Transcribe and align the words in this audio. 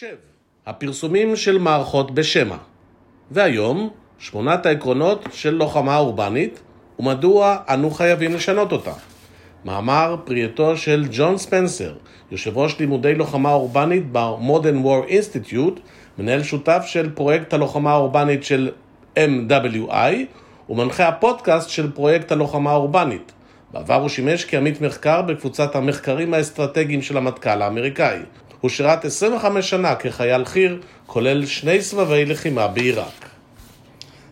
מחשב, 0.00 0.16
הפרסומים 0.66 1.36
של 1.36 1.58
מערכות 1.58 2.10
בשמע. 2.10 2.56
והיום, 3.30 3.90
שמונת 4.18 4.66
העקרונות 4.66 5.28
של 5.32 5.50
לוחמה 5.50 5.96
אורבנית 5.96 6.60
ומדוע 6.98 7.56
אנו 7.68 7.90
חייבים 7.90 8.34
לשנות 8.34 8.72
אותה. 8.72 8.92
מאמר 9.64 10.16
פרי 10.24 10.48
של 10.76 11.06
ג'ון 11.12 11.38
ספנסר, 11.38 11.94
יושב 12.30 12.58
ראש 12.58 12.78
לימודי 12.78 13.14
לוחמה 13.14 13.52
אורבנית 13.52 14.12
ב-Modern 14.12 14.84
War 14.84 15.10
Institute, 15.10 15.80
מנהל 16.18 16.42
שותף 16.42 16.82
של 16.86 17.10
פרויקט 17.14 17.54
הלוחמה 17.54 17.90
האורבנית 17.90 18.44
של 18.44 18.70
MWI 19.16 20.14
ומנחה 20.68 21.08
הפודקאסט 21.08 21.70
של 21.70 21.92
פרויקט 21.92 22.32
הלוחמה 22.32 22.70
האורבנית. 22.70 23.32
בעבר 23.72 23.94
הוא 23.94 24.08
שימש 24.08 24.44
כעמית 24.44 24.80
מחקר 24.80 25.22
בקבוצת 25.22 25.76
המחקרים 25.76 26.34
האסטרטגיים 26.34 27.02
של 27.02 27.16
המטכ"ל 27.16 27.62
האמריקאי. 27.62 28.18
הוא 28.60 28.68
שירת 28.68 29.04
25 29.04 29.70
שנה 29.70 29.94
כחייל 29.94 30.44
חי"ר, 30.44 30.76
כולל 31.06 31.46
שני 31.46 31.82
סבבי 31.82 32.24
לחימה 32.24 32.68
בעיראק. 32.68 33.28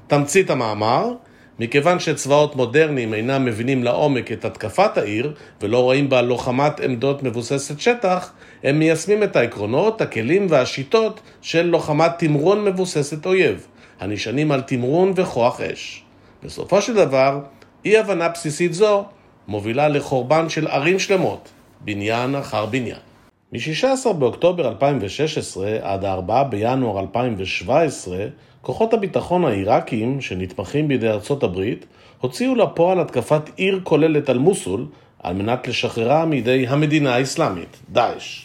תמצית 0.06 0.50
המאמר, 0.50 1.12
מכיוון 1.58 1.98
שצבאות 2.00 2.56
מודרניים 2.56 3.14
אינם 3.14 3.44
מבינים 3.44 3.84
לעומק 3.84 4.32
את 4.32 4.44
התקפת 4.44 4.98
העיר 4.98 5.34
ולא 5.60 5.82
רואים 5.82 6.08
בה 6.08 6.22
לוחמת 6.22 6.80
עמדות 6.80 7.22
מבוססת 7.22 7.80
שטח, 7.80 8.32
הם 8.64 8.78
מיישמים 8.78 9.22
את 9.22 9.36
העקרונות, 9.36 10.00
הכלים 10.00 10.46
והשיטות 10.50 11.20
של 11.42 11.66
לוחמת 11.66 12.10
תמרון 12.18 12.64
מבוססת 12.64 13.26
אויב, 13.26 13.66
הנשענים 14.00 14.52
על 14.52 14.60
תמרון 14.60 15.12
וכוח 15.16 15.60
אש. 15.60 16.02
בסופו 16.42 16.82
של 16.82 16.94
דבר, 16.94 17.40
אי 17.84 17.98
הבנה 17.98 18.28
בסיסית 18.28 18.74
זו 18.74 19.04
מובילה 19.48 19.88
לחורבן 19.88 20.48
של 20.48 20.66
ערים 20.66 20.98
שלמות, 20.98 21.48
בניין 21.80 22.34
אחר 22.34 22.66
בניין. 22.66 23.07
מ-16 23.52 24.12
באוקטובר 24.12 24.68
2016 24.68 25.76
עד 25.82 26.04
4 26.04 26.42
בינואר 26.42 27.00
2017, 27.00 28.26
כוחות 28.62 28.94
הביטחון 28.94 29.44
העיראקיים, 29.44 30.20
שנתמכים 30.20 30.88
בידי 30.88 31.08
ארצות 31.08 31.42
הברית, 31.42 31.86
הוציאו 32.20 32.54
לפועל 32.54 33.00
התקפת 33.00 33.42
עיר 33.56 33.80
כוללת 33.82 34.28
על 34.28 34.38
מוסול, 34.38 34.86
על 35.22 35.34
מנת 35.34 35.68
לשחררה 35.68 36.24
מידי 36.24 36.66
המדינה 36.68 37.14
האסלאמית, 37.14 37.76
דאעש. 37.92 38.44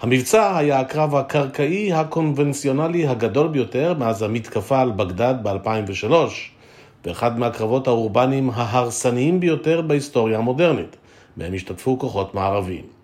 המבצע 0.00 0.56
היה 0.56 0.80
הקרב 0.80 1.14
הקרקעי 1.14 1.92
הקונבנציונלי 1.92 3.06
הגדול 3.06 3.48
ביותר 3.48 3.94
מאז 3.98 4.22
המתקפה 4.22 4.80
על 4.80 4.90
בגדד 4.90 5.34
ב-2003, 5.42 6.12
ואחד 7.04 7.38
מהקרבות 7.38 7.86
האורבניים 7.86 8.50
ההרסניים 8.54 9.40
ביותר 9.40 9.82
בהיסטוריה 9.82 10.38
המודרנית, 10.38 10.96
בהם 11.36 11.54
השתתפו 11.54 11.98
כוחות 11.98 12.34
מערביים. 12.34 13.03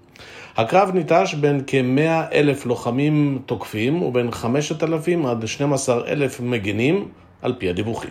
הקרב 0.56 0.90
ניטש 0.94 1.34
בין 1.34 1.60
כ-100 1.66 2.34
אלף 2.34 2.66
לוחמים 2.66 3.42
תוקפים 3.46 4.02
ובין 4.02 4.30
5,000 4.30 5.26
עד 5.26 5.46
12,000 5.46 6.50
מגינים, 6.50 7.08
על 7.42 7.54
פי 7.58 7.68
הדיווחים. 7.68 8.10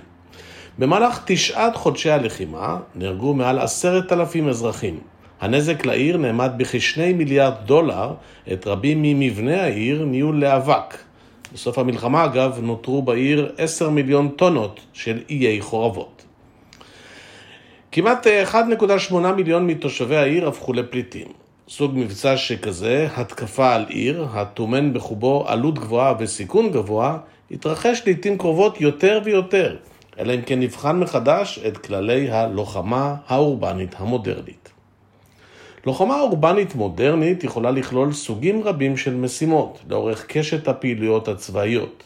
במהלך 0.79 1.21
תשעת 1.25 1.75
חודשי 1.75 2.09
הלחימה 2.09 2.77
נהרגו 2.95 3.33
מעל 3.33 3.59
עשרת 3.59 4.13
אלפים 4.13 4.49
אזרחים. 4.49 4.99
הנזק 5.41 5.85
לעיר 5.85 6.17
נאמד 6.17 6.51
בכ-2 6.57 6.99
מיליארד 7.15 7.53
דולר, 7.65 8.13
את 8.53 8.67
רבים 8.67 9.01
ממבני 9.01 9.59
העיר 9.59 10.05
נהיו 10.05 10.31
לאבק. 10.31 10.97
בסוף 11.53 11.77
המלחמה, 11.77 12.25
אגב, 12.25 12.59
נותרו 12.61 13.01
בעיר 13.01 13.51
10 13.57 13.89
מיליון 13.89 14.29
טונות 14.29 14.79
של 14.93 15.19
איי 15.29 15.61
חורבות. 15.61 16.23
כמעט 17.91 18.27
1.8 19.07 19.15
מיליון 19.35 19.67
מתושבי 19.67 20.17
העיר 20.17 20.47
הפכו 20.47 20.73
לפליטים. 20.73 21.27
סוג 21.71 21.91
מבצע 21.95 22.37
שכזה, 22.37 23.07
התקפה 23.15 23.75
על 23.75 23.85
עיר, 23.89 24.27
הטומן 24.33 24.93
בחובו 24.93 25.43
עלות 25.47 25.79
גבוהה 25.79 26.13
וסיכון 26.19 26.71
גבוה, 26.71 27.17
התרחש 27.51 28.01
לעיתים 28.05 28.37
קרובות 28.37 28.81
יותר 28.81 29.21
ויותר, 29.23 29.75
אלא 30.19 30.33
אם 30.33 30.41
כן 30.41 30.59
נבחן 30.59 30.99
מחדש 30.99 31.59
את 31.67 31.77
כללי 31.77 32.31
הלוחמה 32.31 33.15
האורבנית 33.27 33.95
המודרנית. 33.97 34.69
לוחמה 35.85 36.19
אורבנית 36.19 36.75
מודרנית 36.75 37.43
יכולה 37.43 37.71
לכלול 37.71 38.13
סוגים 38.13 38.63
רבים 38.63 38.97
של 38.97 39.15
משימות 39.15 39.79
לאורך 39.89 40.25
קשת 40.27 40.67
הפעילויות 40.67 41.27
הצבאיות. 41.27 42.03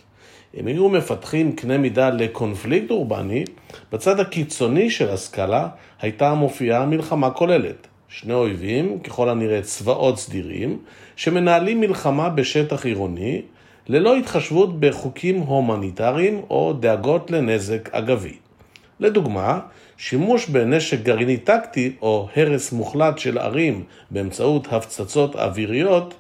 אם 0.60 0.68
היו 0.68 0.90
מפתחים 0.90 1.52
קנה 1.56 1.78
מידה 1.78 2.10
לקונפליקט 2.10 2.92
אורבני, 2.92 3.44
בצד 3.92 4.20
הקיצוני 4.20 4.90
של 4.90 5.10
הסקאלה 5.10 5.68
הייתה 6.02 6.34
מופיעה 6.34 6.86
מלחמה 6.86 7.32
כוללת. 7.32 7.88
שני 8.16 8.34
אויבים, 8.34 9.00
ככל 9.00 9.30
הנראה 9.30 9.62
צבאות 9.62 10.20
סדירים, 10.20 10.80
שמנהלים 11.16 11.80
מלחמה 11.80 12.30
בשטח 12.30 12.86
עירוני, 12.86 13.42
ללא 13.88 14.16
התחשבות 14.16 14.80
בחוקים 14.80 15.40
הומניטריים 15.40 16.42
או 16.50 16.74
דאגות 16.80 17.32
לנזק 17.32 17.90
אגבי. 17.92 18.34
לדוגמה, 19.00 19.60
שימוש 19.98 20.46
בנשק 20.46 21.00
גרעיני 21.04 21.38
טקטי 21.38 21.94
או 22.02 22.28
הרס 22.36 22.72
מוחלט 22.72 23.18
של 23.18 23.38
ערים 23.38 23.84
באמצעות 24.12 24.68
הפצצות 24.72 25.36
אוויריות, 25.36 26.14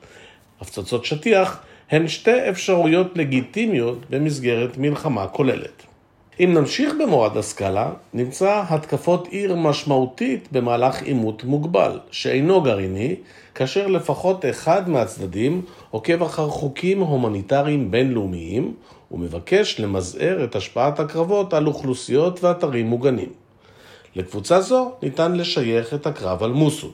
הפצצות 0.62 1.06
שטיח, 1.06 1.64
הן 1.92 2.08
שתי 2.08 2.50
אפשרויות 2.50 3.18
לגיטימיות 3.18 4.10
במסגרת 4.10 4.78
מלחמה 4.78 5.28
כוללת. 5.28 5.93
אם 6.40 6.54
נמשיך 6.54 6.94
במורד 7.00 7.38
הסקאלה, 7.38 7.92
נמצא 8.14 8.64
התקפות 8.70 9.28
עיר 9.28 9.56
משמעותית 9.56 10.48
במהלך 10.52 11.02
עימות 11.02 11.44
מוגבל, 11.44 12.00
שאינו 12.12 12.62
גרעיני, 12.62 13.16
כאשר 13.56 13.88
לפחות 13.88 14.46
אחד 14.46 14.90
מהצדדים 14.90 15.62
עוקב 15.92 16.24
אחר 16.24 16.48
חוקים 16.48 17.00
הומניטריים 17.00 17.92
בינלאומיים 17.92 18.74
ומבקש 19.12 19.80
למזער 19.80 20.44
את 20.44 20.56
השפעת 20.56 21.00
הקרבות 21.00 21.54
על 21.54 21.68
אוכלוסיות 21.68 22.44
ואתרים 22.44 22.88
מוגנים. 22.88 23.30
לקבוצה 24.16 24.62
זו 24.62 24.92
ניתן 25.04 25.36
לשייך 25.36 25.94
את 25.94 26.08
הקרב 26.08 26.44
על 26.44 26.52
מוסול. 26.52 26.92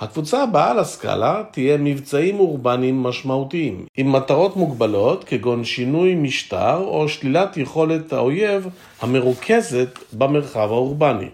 הקבוצה 0.00 0.42
הבאה 0.42 0.74
לסקאלה 0.74 1.42
תהיה 1.50 1.76
מבצעים 1.76 2.40
אורבניים 2.40 3.02
משמעותיים, 3.02 3.86
עם 3.96 4.12
מטרות 4.12 4.56
מוגבלות 4.56 5.24
כגון 5.24 5.64
שינוי 5.64 6.14
משטר 6.14 6.76
או 6.76 7.08
שלילת 7.08 7.56
יכולת 7.56 8.12
האויב 8.12 8.68
המרוכזת 9.00 9.98
במרחב 10.12 10.68
האורבני, 10.72 11.28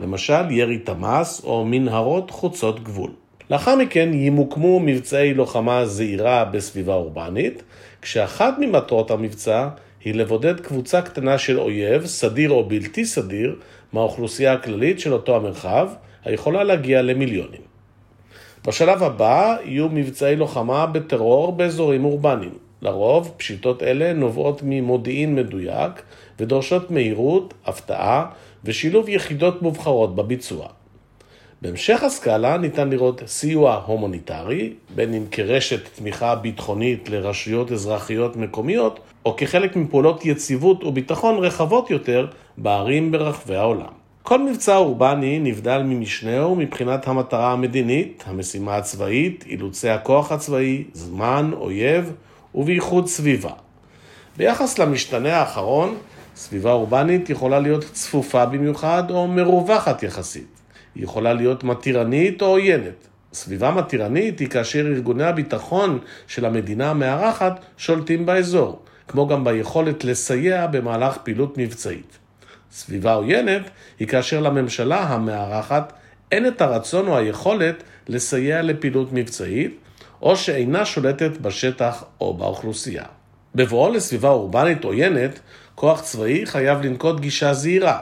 למשל 0.00 0.50
ירי 0.50 0.78
תמ"ס 0.78 1.44
או 1.44 1.64
מנהרות 1.64 2.30
חוצות 2.30 2.82
גבול. 2.84 3.10
לאחר 3.50 3.76
מכן 3.76 4.10
ימוקמו 4.12 4.80
מבצעי 4.80 5.34
לוחמה 5.34 5.86
זעירה 5.86 6.44
בסביבה 6.44 6.94
אורבנית, 6.94 7.62
כשאחת 8.02 8.54
ממטרות 8.58 9.10
המבצע 9.10 9.68
היא 10.04 10.14
לבודד 10.14 10.60
קבוצה 10.60 11.02
קטנה 11.02 11.38
של 11.38 11.60
אויב, 11.60 12.06
סדיר 12.06 12.50
או 12.50 12.64
בלתי 12.68 13.04
סדיר, 13.04 13.56
מהאוכלוסייה 13.92 14.52
הכללית 14.52 15.00
של 15.00 15.12
אותו 15.12 15.36
המרחב, 15.36 15.88
היכולה 16.24 16.64
להגיע 16.64 17.02
למיליונים. 17.02 17.73
בשלב 18.66 19.02
הבא 19.02 19.56
יהיו 19.64 19.88
מבצעי 19.88 20.36
לוחמה 20.36 20.86
בטרור 20.86 21.52
באזורים 21.52 22.04
אורבניים. 22.04 22.54
לרוב, 22.82 23.34
פשיטות 23.36 23.82
אלה 23.82 24.12
נובעות 24.12 24.60
ממודיעין 24.64 25.34
מדויק 25.34 26.02
ודורשות 26.38 26.90
מהירות, 26.90 27.54
הפתעה 27.66 28.26
ושילוב 28.64 29.08
יחידות 29.08 29.62
מובחרות 29.62 30.14
בביצוע. 30.14 30.66
בהמשך 31.62 32.02
הסקאלה 32.02 32.58
ניתן 32.58 32.90
לראות 32.90 33.22
סיוע 33.26 33.82
הומניטרי, 33.86 34.72
בין 34.94 35.14
אם 35.14 35.24
כרשת 35.30 35.88
תמיכה 35.94 36.34
ביטחונית 36.34 37.08
לרשויות 37.08 37.72
אזרחיות 37.72 38.36
מקומיות, 38.36 39.00
או 39.24 39.36
כחלק 39.36 39.76
מפעולות 39.76 40.26
יציבות 40.26 40.84
וביטחון 40.84 41.44
רחבות 41.44 41.90
יותר 41.90 42.26
בערים 42.58 43.12
ברחבי 43.12 43.56
העולם. 43.56 44.03
כל 44.26 44.42
מבצע 44.42 44.76
אורבני 44.76 45.38
נבדל 45.38 45.82
ממשנהו 45.82 46.56
מבחינת 46.56 47.08
המטרה 47.08 47.52
המדינית, 47.52 48.24
המשימה 48.26 48.76
הצבאית, 48.76 49.44
אילוצי 49.46 49.88
הכוח 49.88 50.32
הצבאי, 50.32 50.84
זמן, 50.92 51.50
אויב 51.52 52.12
ובייחוד 52.54 53.06
סביבה. 53.06 53.50
ביחס 54.36 54.78
למשתנה 54.78 55.36
האחרון, 55.36 55.96
סביבה 56.36 56.72
אורבנית 56.72 57.30
יכולה 57.30 57.60
להיות 57.60 57.84
צפופה 57.92 58.46
במיוחד 58.46 59.10
או 59.10 59.26
מרווחת 59.28 60.02
יחסית. 60.02 60.60
היא 60.94 61.04
יכולה 61.04 61.32
להיות 61.32 61.64
מתירנית 61.64 62.42
או 62.42 62.46
עוינת. 62.46 63.08
סביבה 63.32 63.70
מתירנית 63.70 64.38
היא 64.38 64.48
כאשר 64.48 64.86
ארגוני 64.86 65.24
הביטחון 65.24 65.98
של 66.26 66.44
המדינה 66.44 66.90
המארחת 66.90 67.64
שולטים 67.76 68.26
באזור, 68.26 68.82
כמו 69.08 69.26
גם 69.26 69.44
ביכולת 69.44 70.04
לסייע 70.04 70.66
במהלך 70.66 71.16
פעילות 71.16 71.58
מבצעית. 71.58 72.23
סביבה 72.74 73.14
עוינת 73.14 73.62
היא 73.98 74.08
כאשר 74.08 74.40
לממשלה 74.40 75.00
המארחת 75.00 75.92
אין 76.32 76.46
את 76.46 76.60
הרצון 76.60 77.08
או 77.08 77.16
היכולת 77.16 77.82
לסייע 78.08 78.62
לפעילות 78.62 79.08
מבצעית, 79.12 79.78
או 80.22 80.36
שאינה 80.36 80.84
שולטת 80.84 81.30
בשטח 81.40 82.04
או 82.20 82.34
באוכלוסייה. 82.34 83.04
בבואו 83.54 83.92
לסביבה 83.92 84.28
אורבנית 84.28 84.84
עוינת, 84.84 85.40
כוח 85.74 86.00
צבאי 86.00 86.46
חייב 86.46 86.82
לנקוט 86.82 87.20
גישה 87.20 87.54
זהירה, 87.54 87.98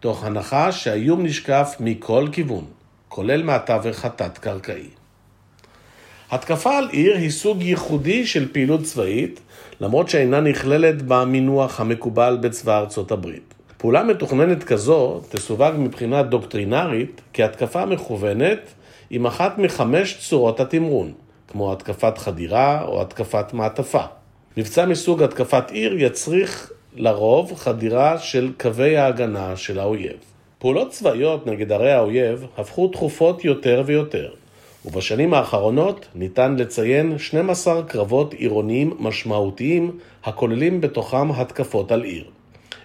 תוך 0.00 0.24
הנחה 0.24 0.72
שהאיום 0.72 1.22
נשקף 1.22 1.76
מכל 1.80 2.28
כיוון, 2.32 2.64
כולל 3.08 3.42
מהתווך 3.42 4.04
התת-קרקעי. 4.04 4.88
התקפה 6.30 6.78
על 6.78 6.88
עיר 6.88 7.16
היא 7.16 7.30
סוג 7.30 7.62
ייחודי 7.62 8.26
של 8.26 8.52
פעילות 8.52 8.82
צבאית, 8.82 9.40
למרות 9.80 10.08
שאינה 10.08 10.40
נכללת 10.40 11.02
במינוח 11.02 11.80
המקובל 11.80 12.38
בצבא 12.40 12.78
ארצות 12.78 13.10
הברית. 13.10 13.55
פעולה 13.86 14.02
מתוכננת 14.02 14.64
כזו 14.64 15.20
תסווג 15.28 15.74
מבחינה 15.78 16.22
דוקטרינרית 16.22 17.20
כהתקפה 17.32 17.86
מכוונת 17.86 18.58
עם 19.10 19.26
אחת 19.26 19.58
מחמש 19.58 20.28
צורות 20.28 20.60
התמרון, 20.60 21.12
כמו 21.48 21.72
התקפת 21.72 22.18
חדירה 22.18 22.84
או 22.84 23.02
התקפת 23.02 23.52
מעטפה. 23.52 24.00
מבצע 24.56 24.86
מסוג 24.86 25.22
התקפת 25.22 25.70
עיר 25.70 26.02
יצריך 26.02 26.72
לרוב 26.96 27.54
חדירה 27.54 28.18
של 28.18 28.52
קווי 28.60 28.96
ההגנה 28.96 29.56
של 29.56 29.78
האויב. 29.78 30.16
פעולות 30.58 30.90
צבאיות 30.90 31.46
נגד 31.46 31.72
ערי 31.72 31.92
האויב 31.92 32.46
הפכו 32.58 32.88
תכופות 32.88 33.44
יותר 33.44 33.82
ויותר, 33.86 34.28
ובשנים 34.84 35.34
האחרונות 35.34 36.06
ניתן 36.14 36.56
לציין 36.56 37.18
12 37.18 37.82
קרבות 37.82 38.34
עירוניים 38.34 38.96
משמעותיים 39.00 39.98
הכוללים 40.24 40.80
בתוכם 40.80 41.30
התקפות 41.30 41.92
על 41.92 42.02
עיר. 42.02 42.35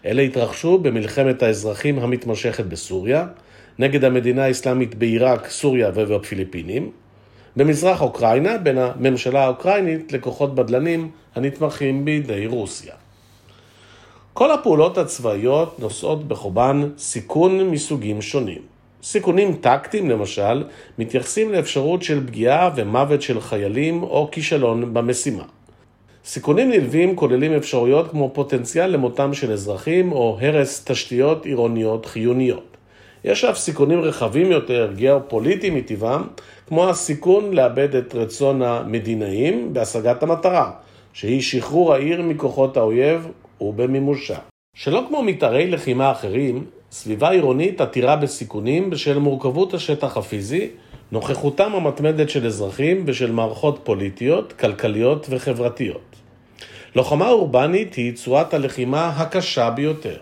אלה 0.06 0.22
התרחשו 0.22 0.78
במלחמת 0.78 1.44
האזרחים 1.44 2.00
המתמשכת 2.00 2.66
בסוריה, 2.66 3.28
נגד 3.80 4.04
המדינה 4.04 4.44
האסלאמית 4.44 4.96
בעיראק, 4.96 5.50
סוריה 5.50 5.92
ובפיליפינים, 5.96 6.92
במזרח 7.56 8.02
אוקראינה 8.02 8.58
בין 8.58 8.78
הממשלה 8.78 9.44
האוקראינית 9.44 10.12
לכוחות 10.12 10.56
בדלנים 10.56 11.10
הנתמכים 11.36 12.06
בידי 12.06 12.48
רוסיה. 12.48 12.94
כל 14.34 14.52
הפעולות 14.52 14.98
הצבאיות 14.98 15.80
נושאות 15.80 16.28
בחובן 16.28 16.90
סיכון 16.98 17.70
מסוגים 17.70 18.22
שונים. 18.22 18.62
סיכונים 19.04 19.56
טקטיים 19.56 20.10
למשל 20.10 20.64
מתייחסים 20.98 21.52
לאפשרות 21.52 22.04
של 22.04 22.28
פגיעה 22.28 22.70
ומוות 22.76 23.22
של 23.22 23.42
חיילים 23.42 24.04
או 24.04 24.30
כישלון 24.32 24.94
במשימה. 24.94 25.44
סיכונים 26.26 26.70
נלווים 26.70 27.16
כוללים 27.16 27.54
אפשרויות 27.54 28.12
כמו 28.12 28.30
פוטנציאל 28.34 28.90
למותם 28.90 29.34
של 29.34 29.52
אזרחים 29.52 30.12
או 30.12 30.38
הרס 30.42 30.86
תשתיות 30.86 31.46
עירוניות 31.46 32.06
חיוניות. 32.06 32.78
יש 33.24 33.46
אף 33.46 33.58
סיכונים 33.58 34.00
רחבים 34.02 34.52
יותר, 34.52 34.92
גיאופוליטיים 34.96 35.76
מטבעם, 35.76 36.24
כמו 36.68 36.90
הסיכון 36.90 37.54
לאבד 37.54 37.96
את 37.96 38.16
רצון 38.16 38.62
המדינאים 38.62 39.74
בהשגת 39.74 40.24
המטרה, 40.24 40.72
שהיא 41.14 41.42
שחרור 41.42 41.94
העיר 41.94 42.22
מכוחות 42.22 42.78
האויב 42.78 43.28
ובמימושה. 43.62 44.38
שלא 44.76 45.04
כמו 45.08 45.24
מתארי 45.24 45.68
לחימה 45.72 46.12
אחרים, 46.12 46.66
סביבה 46.92 47.30
עירונית 47.30 47.82
עתירה 47.82 48.16
בסיכונים 48.16 48.90
בשל 48.90 49.20
מורכבות 49.20 49.74
השטח 49.74 50.18
הפיזי, 50.18 50.70
נוכחותם 51.12 51.72
המתמדת 51.76 52.30
של 52.30 52.46
אזרחים 52.46 53.04
ושל 53.08 53.32
מערכות 53.32 53.80
פוליטיות, 53.84 54.54
כלכליות 54.54 55.28
וחברתיות. 55.30 56.11
לוחמה 56.96 57.30
אורבנית 57.30 57.94
היא 57.94 58.14
צורת 58.14 58.54
הלחימה 58.54 59.08
הקשה 59.08 59.70
ביותר. 59.70 60.18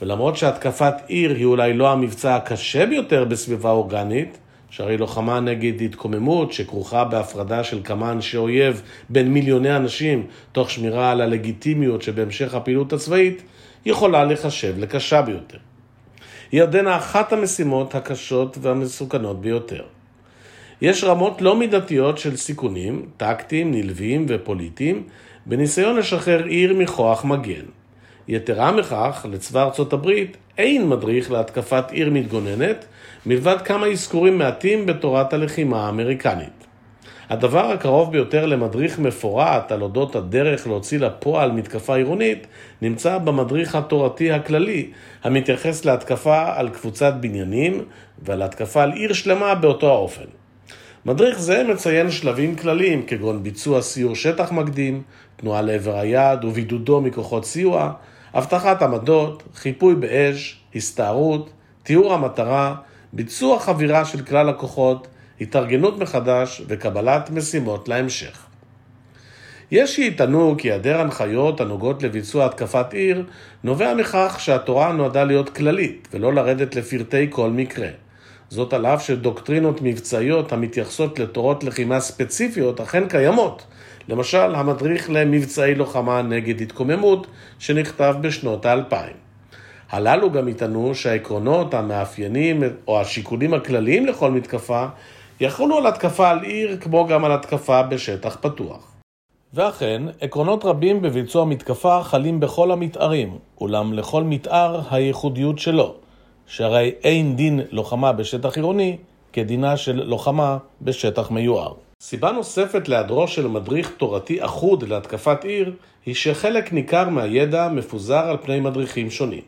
ולמרות 0.00 0.36
שהתקפת 0.36 0.94
עיר 1.06 1.34
היא 1.34 1.44
אולי 1.44 1.72
לא 1.72 1.92
המבצע 1.92 2.36
הקשה 2.36 2.86
ביותר 2.86 3.24
בסביבה 3.24 3.70
אורגנית, 3.70 4.38
שהרי 4.70 4.96
לוחמה 4.96 5.40
נגד 5.40 5.82
התקוממות 5.82 6.52
שכרוכה 6.52 7.04
בהפרדה 7.04 7.64
של 7.64 7.80
כמה 7.84 8.12
אנשי 8.12 8.36
אויב 8.36 8.82
בין 9.08 9.32
מיליוני 9.32 9.76
אנשים, 9.76 10.26
תוך 10.52 10.70
שמירה 10.70 11.10
על 11.10 11.20
הלגיטימיות 11.20 12.02
שבהמשך 12.02 12.54
הפעילות 12.54 12.92
הצבאית, 12.92 13.42
יכולה 13.86 14.24
לחשב 14.24 14.74
לקשה 14.78 15.22
ביותר. 15.22 15.58
היא 16.52 16.62
עודנה 16.62 16.96
אחת 16.96 17.32
המשימות 17.32 17.94
הקשות 17.94 18.58
והמסוכנות 18.60 19.40
ביותר. 19.40 19.82
יש 20.80 21.04
רמות 21.04 21.42
לא 21.42 21.56
מידתיות 21.56 22.18
של 22.18 22.36
סיכונים, 22.36 23.06
טקטיים, 23.16 23.70
נלווים 23.70 24.26
ופוליטיים, 24.28 25.02
בניסיון 25.48 25.96
לשחרר 25.96 26.44
עיר 26.44 26.74
מכוח 26.74 27.24
מגן. 27.24 27.64
יתרה 28.28 28.72
מכך, 28.72 29.26
לצבא 29.30 29.62
ארצות 29.62 29.92
הברית 29.92 30.36
אין 30.58 30.88
מדריך 30.88 31.30
להתקפת 31.30 31.90
עיר 31.90 32.10
מתגוננת, 32.10 32.84
מלבד 33.26 33.56
כמה 33.64 33.86
אזכורים 33.86 34.38
מעטים 34.38 34.86
בתורת 34.86 35.32
הלחימה 35.32 35.86
האמריקנית. 35.86 36.66
הדבר 37.30 37.64
הקרוב 37.70 38.12
ביותר 38.12 38.46
למדריך 38.46 38.98
מפורט 38.98 39.72
על 39.72 39.82
אודות 39.82 40.16
הדרך 40.16 40.66
להוציא 40.66 40.98
לפועל 40.98 41.52
מתקפה 41.52 41.96
עירונית 41.96 42.46
נמצא 42.82 43.18
במדריך 43.18 43.74
התורתי 43.74 44.32
הכללי 44.32 44.90
המתייחס 45.24 45.84
להתקפה 45.84 46.44
על 46.56 46.68
קבוצת 46.68 47.14
בניינים 47.20 47.84
ועל 48.22 48.42
התקפה 48.42 48.82
על 48.82 48.92
עיר 48.92 49.12
שלמה 49.12 49.54
באותו 49.54 49.88
האופן. 49.88 50.24
מדריך 51.06 51.38
זה 51.38 51.64
מציין 51.64 52.10
שלבים 52.10 52.56
כלליים 52.56 53.02
כגון 53.06 53.42
ביצוע 53.42 53.82
סיור 53.82 54.14
שטח 54.14 54.52
מקדים, 54.52 55.02
תנועה 55.36 55.62
לעבר 55.62 55.98
היעד 55.98 56.44
ובידודו 56.44 57.00
מכוחות 57.00 57.44
סיוע, 57.44 57.92
אבטחת 58.34 58.82
עמדות, 58.82 59.42
חיפוי 59.54 59.94
באש, 59.94 60.60
הסתערות, 60.74 61.50
תיאור 61.82 62.14
המטרה, 62.14 62.74
ביצוע 63.12 63.58
חבירה 63.58 64.04
של 64.04 64.22
כלל 64.24 64.48
הכוחות, 64.48 65.06
התארגנות 65.40 65.98
מחדש 65.98 66.62
וקבלת 66.68 67.30
משימות 67.30 67.88
להמשך. 67.88 68.46
יש 69.70 69.96
שיטענו 69.96 70.54
כי 70.58 70.70
היעדר 70.70 71.00
הנחיות 71.00 71.60
הנוגעות 71.60 72.02
לביצוע 72.02 72.46
התקפת 72.46 72.92
עיר 72.92 73.24
נובע 73.64 73.94
מכך 73.94 74.36
שהתורה 74.38 74.92
נועדה 74.92 75.24
להיות 75.24 75.48
כללית 75.48 76.08
ולא 76.12 76.34
לרדת 76.34 76.74
לפרטי 76.74 77.26
כל 77.30 77.50
מקרה. 77.50 77.88
זאת 78.48 78.72
על 78.72 78.86
אף 78.86 79.06
שדוקטרינות 79.06 79.82
מבצעיות 79.82 80.52
המתייחסות 80.52 81.18
לתורות 81.18 81.64
לחימה 81.64 82.00
ספציפיות 82.00 82.80
אכן 82.80 83.08
קיימות, 83.08 83.66
למשל 84.08 84.54
המדריך 84.54 85.10
למבצעי 85.10 85.74
לוחמה 85.74 86.22
נגד 86.22 86.60
התקוממות 86.60 87.26
שנכתב 87.58 88.14
בשנות 88.20 88.66
האלפיים. 88.66 89.16
הללו 89.90 90.32
גם 90.32 90.48
יטענו 90.48 90.94
שהעקרונות, 90.94 91.74
המאפיינים 91.74 92.62
או 92.88 93.00
השיקולים 93.00 93.54
הכלליים 93.54 94.06
לכל 94.06 94.30
מתקפה 94.30 94.86
יחולו 95.40 95.78
על 95.78 95.86
התקפה 95.86 96.30
על 96.30 96.42
עיר 96.42 96.76
כמו 96.80 97.06
גם 97.06 97.24
על 97.24 97.32
התקפה 97.32 97.82
בשטח 97.82 98.38
פתוח. 98.40 98.92
ואכן, 99.54 100.02
עקרונות 100.20 100.64
רבים 100.64 101.02
בביצוע 101.02 101.44
מתקפה 101.44 102.02
חלים 102.02 102.40
בכל 102.40 102.70
המתארים, 102.70 103.38
אולם 103.60 103.92
לכל 103.92 104.22
מתאר 104.24 104.80
הייחודיות 104.90 105.58
שלו, 105.58 105.94
שהרי 106.46 106.92
אין 107.04 107.36
דין 107.36 107.60
לוחמה 107.70 108.12
בשטח 108.12 108.56
עירוני 108.56 108.96
כדינה 109.32 109.76
של 109.76 110.02
לוחמה 110.04 110.58
בשטח 110.82 111.30
מיוער. 111.30 111.85
סיבה 112.00 112.32
נוספת 112.32 112.88
להיעדרו 112.88 113.28
של 113.28 113.46
מדריך 113.46 113.90
תורתי 113.96 114.44
אחוד 114.44 114.82
להתקפת 114.88 115.44
עיר, 115.44 115.72
היא 116.06 116.14
שחלק 116.14 116.72
ניכר 116.72 117.08
מהידע 117.08 117.68
מפוזר 117.68 118.18
על 118.18 118.36
פני 118.42 118.60
מדריכים 118.60 119.10
שונים. 119.10 119.40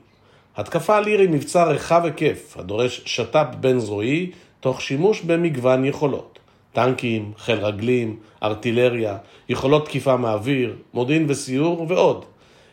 התקפה 0.57 0.97
על 0.97 1.07
עיר 1.07 1.21
היא 1.21 1.29
מבצע 1.29 1.65
רחב 1.65 2.05
היקף, 2.05 2.57
הדורש 2.59 3.03
שת"פ 3.05 3.47
בין-זרועי, 3.61 4.31
תוך 4.61 4.83
שימוש 4.83 5.21
במגוון 5.21 5.85
יכולות. 5.85 6.39
טנקים, 6.73 7.33
חיל 7.39 7.59
רגלים, 7.59 8.17
ארטילריה, 8.43 9.17
יכולות 9.49 9.85
תקיפה 9.85 10.17
מהאוויר, 10.17 10.77
מודיעין 10.95 11.27
וסיור 11.29 11.87
ועוד. 11.89 12.25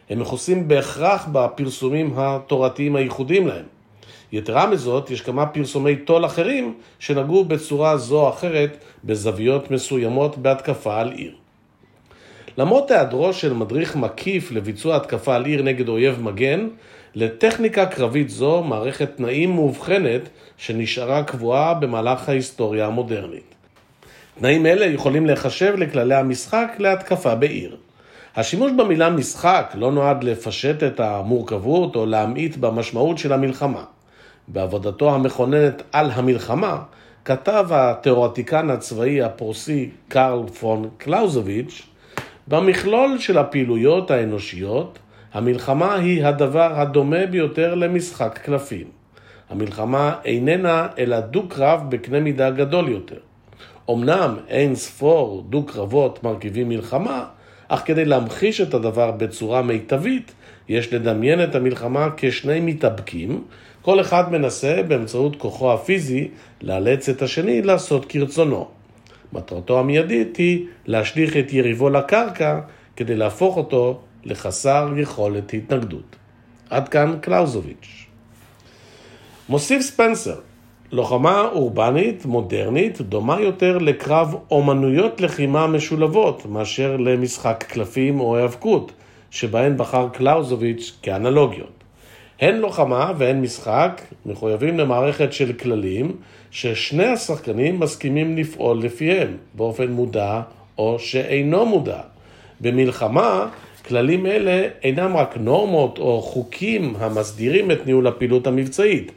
הם 0.10 0.20
מכוסים 0.20 0.68
בהכרח 0.68 1.28
בפרסומים 1.32 2.14
התורתיים 2.16 2.96
הייחודיים 2.96 3.48
להם. 3.48 3.75
יתרה 4.36 4.68
מזאת, 4.68 5.12
יש 5.12 5.22
כמה 5.22 5.46
פרסומי 5.46 5.96
טול 5.96 6.26
אחרים 6.26 6.74
שנגעו 7.00 7.46
בצורה 7.46 7.98
זו 7.98 8.22
או 8.22 8.30
אחרת 8.30 8.78
בזוויות 9.04 9.72
מסוימות 9.72 10.38
בהתקפה 10.38 11.00
על 11.00 11.12
עיר. 11.12 11.36
למרות 12.58 12.92
היעדרו 12.92 13.34
של 13.34 13.54
מדריך 13.54 13.96
מקיף 13.96 14.52
לביצוע 14.52 14.96
התקפה 14.96 15.36
על 15.36 15.46
עיר 15.46 15.62
נגד 15.62 15.88
אויב 15.88 16.22
מגן, 16.22 16.68
לטכניקה 17.16 17.86
קרבית 17.86 18.30
זו 18.30 18.64
מערכת 18.64 19.10
תנאים 19.16 19.52
מאובחנת 19.52 20.22
שנשארה 20.58 21.24
קבועה 21.24 21.74
במהלך 21.74 22.30
ההיסטוריה 22.30 22.86
המודרנית. 22.86 23.56
תנאים 24.40 24.66
אלה 24.66 24.86
יכולים 24.86 25.26
להיחשב 25.26 25.74
לכללי 25.78 26.16
המשחק 26.16 26.76
להתקפה 26.80 27.36
בעיר. 27.36 27.78
השימוש 28.36 28.72
במילה 28.72 29.10
משחק 29.10 29.74
לא 29.76 29.92
נועד 29.92 30.24
לפשט 30.24 30.84
את 30.84 31.00
המורכבות 31.00 31.96
או 31.96 32.06
להמעיט 32.06 32.58
במשמעות 32.58 33.18
של 33.18 33.34
המלחמה. 33.34 33.84
בעבודתו 34.48 35.16
המכוננת 35.16 35.82
על 35.92 36.12
המלחמה, 36.12 36.82
כתב 37.26 37.68
התיאורטיקן 37.72 38.70
הצבאי 38.70 39.22
הפרוסי 39.22 39.90
קרל 40.08 40.48
פון 40.60 40.90
קלאוזוביץ', 40.98 41.82
במכלול 42.48 43.18
של 43.20 43.38
הפעילויות 43.38 44.12
האנושיות, 44.12 45.00
המלחמה 45.34 45.96
היא 45.96 46.26
הדבר 46.26 46.80
הדומה 46.80 47.26
ביותר 47.26 47.76
למשחק 47.76 48.40
קלפים. 48.44 48.88
המלחמה 49.50 50.16
איננה 50.26 50.88
אלא 50.98 51.20
דו-קרב 51.20 51.82
בקנה 51.90 52.20
מידה 52.20 52.50
גדול 52.50 52.90
יותר. 52.90 53.20
אמנם 53.90 54.38
אין 54.48 54.76
ספור 54.76 55.46
דו-קרבות 55.50 56.24
מרכיבים 56.24 56.70
מלחמה, 56.70 57.26
אך 57.68 57.82
כדי 57.86 58.06
להמחיש 58.06 58.62
את 58.62 58.74
הדבר 58.74 59.12
בצורה 59.12 59.62
מיטבית, 59.62 60.32
יש 60.70 60.94
לדמיין 60.94 61.44
את 61.44 61.56
המלחמה 61.56 62.08
כשני 62.18 62.60
מתאבקים, 62.60 63.44
כל 63.86 64.02
אחד 64.02 64.32
מנסה 64.32 64.84
באמצעות 64.88 65.36
כוחו 65.36 65.74
הפיזי 65.74 66.28
לאלץ 66.62 67.10
את 67.10 67.22
השני 67.22 67.62
לעשות 67.62 68.06
כרצונו. 68.06 68.68
מטרתו 69.34 69.80
המיידית 69.80 70.38
היא 70.38 70.66
להשליך 70.86 71.38
את 71.38 71.54
יריבו 71.54 71.90
לקרקע 71.90 72.60
כדי 72.96 73.16
להפוך 73.16 73.58
אותו 73.58 74.00
לחסר 74.24 74.94
יכולת 74.98 75.54
התנגדות. 75.54 76.16
עד 76.70 76.90
כאן 76.90 77.18
קלאוזוביץ'. 77.22 78.06
מוסיף 79.50 79.82
ספנסר, 79.82 80.40
לוחמה 80.92 81.42
אורבנית 81.42 82.26
מודרנית 82.26 83.02
דומה 83.02 83.42
יותר 83.42 83.78
לקרב 83.78 84.36
אומנויות 84.52 85.22
לחימה 85.22 85.68
משולבות 85.68 86.46
מאשר 86.46 86.98
למשחק 86.98 87.64
קלפים 87.68 88.20
או 88.20 88.38
היאבקות, 88.38 88.92
שבהן 89.32 89.78
בחר 89.78 90.10
קלאוזוביץ' 90.10 90.98
כאנלוגיות. 91.02 91.75
הן 92.40 92.56
לוחמה 92.56 93.12
והן 93.18 93.42
משחק 93.42 94.02
מחויבים 94.26 94.80
למערכת 94.80 95.34
של 95.34 95.54
כללים 95.54 96.16
ששני 96.52 97.06
השחקנים 97.06 97.80
מסכימים 97.80 98.38
לפעול 98.38 98.84
לפיהם 98.84 99.38
באופן 99.54 99.92
מודע 99.92 100.42
או 100.78 101.00
שאינו 101.00 101.66
מודע. 101.66 102.00
במלחמה 102.62 103.48
כללים 103.88 104.26
אלה 104.26 104.68
אינם 104.84 105.18
רק 105.18 105.38
נורמות 105.38 105.98
או 105.98 106.22
חוקים 106.22 106.96
המסדירים 107.00 107.72
את 107.72 107.86
ניהול 107.86 108.08
הפעילות 108.08 108.48
המבצעית, 108.48 109.12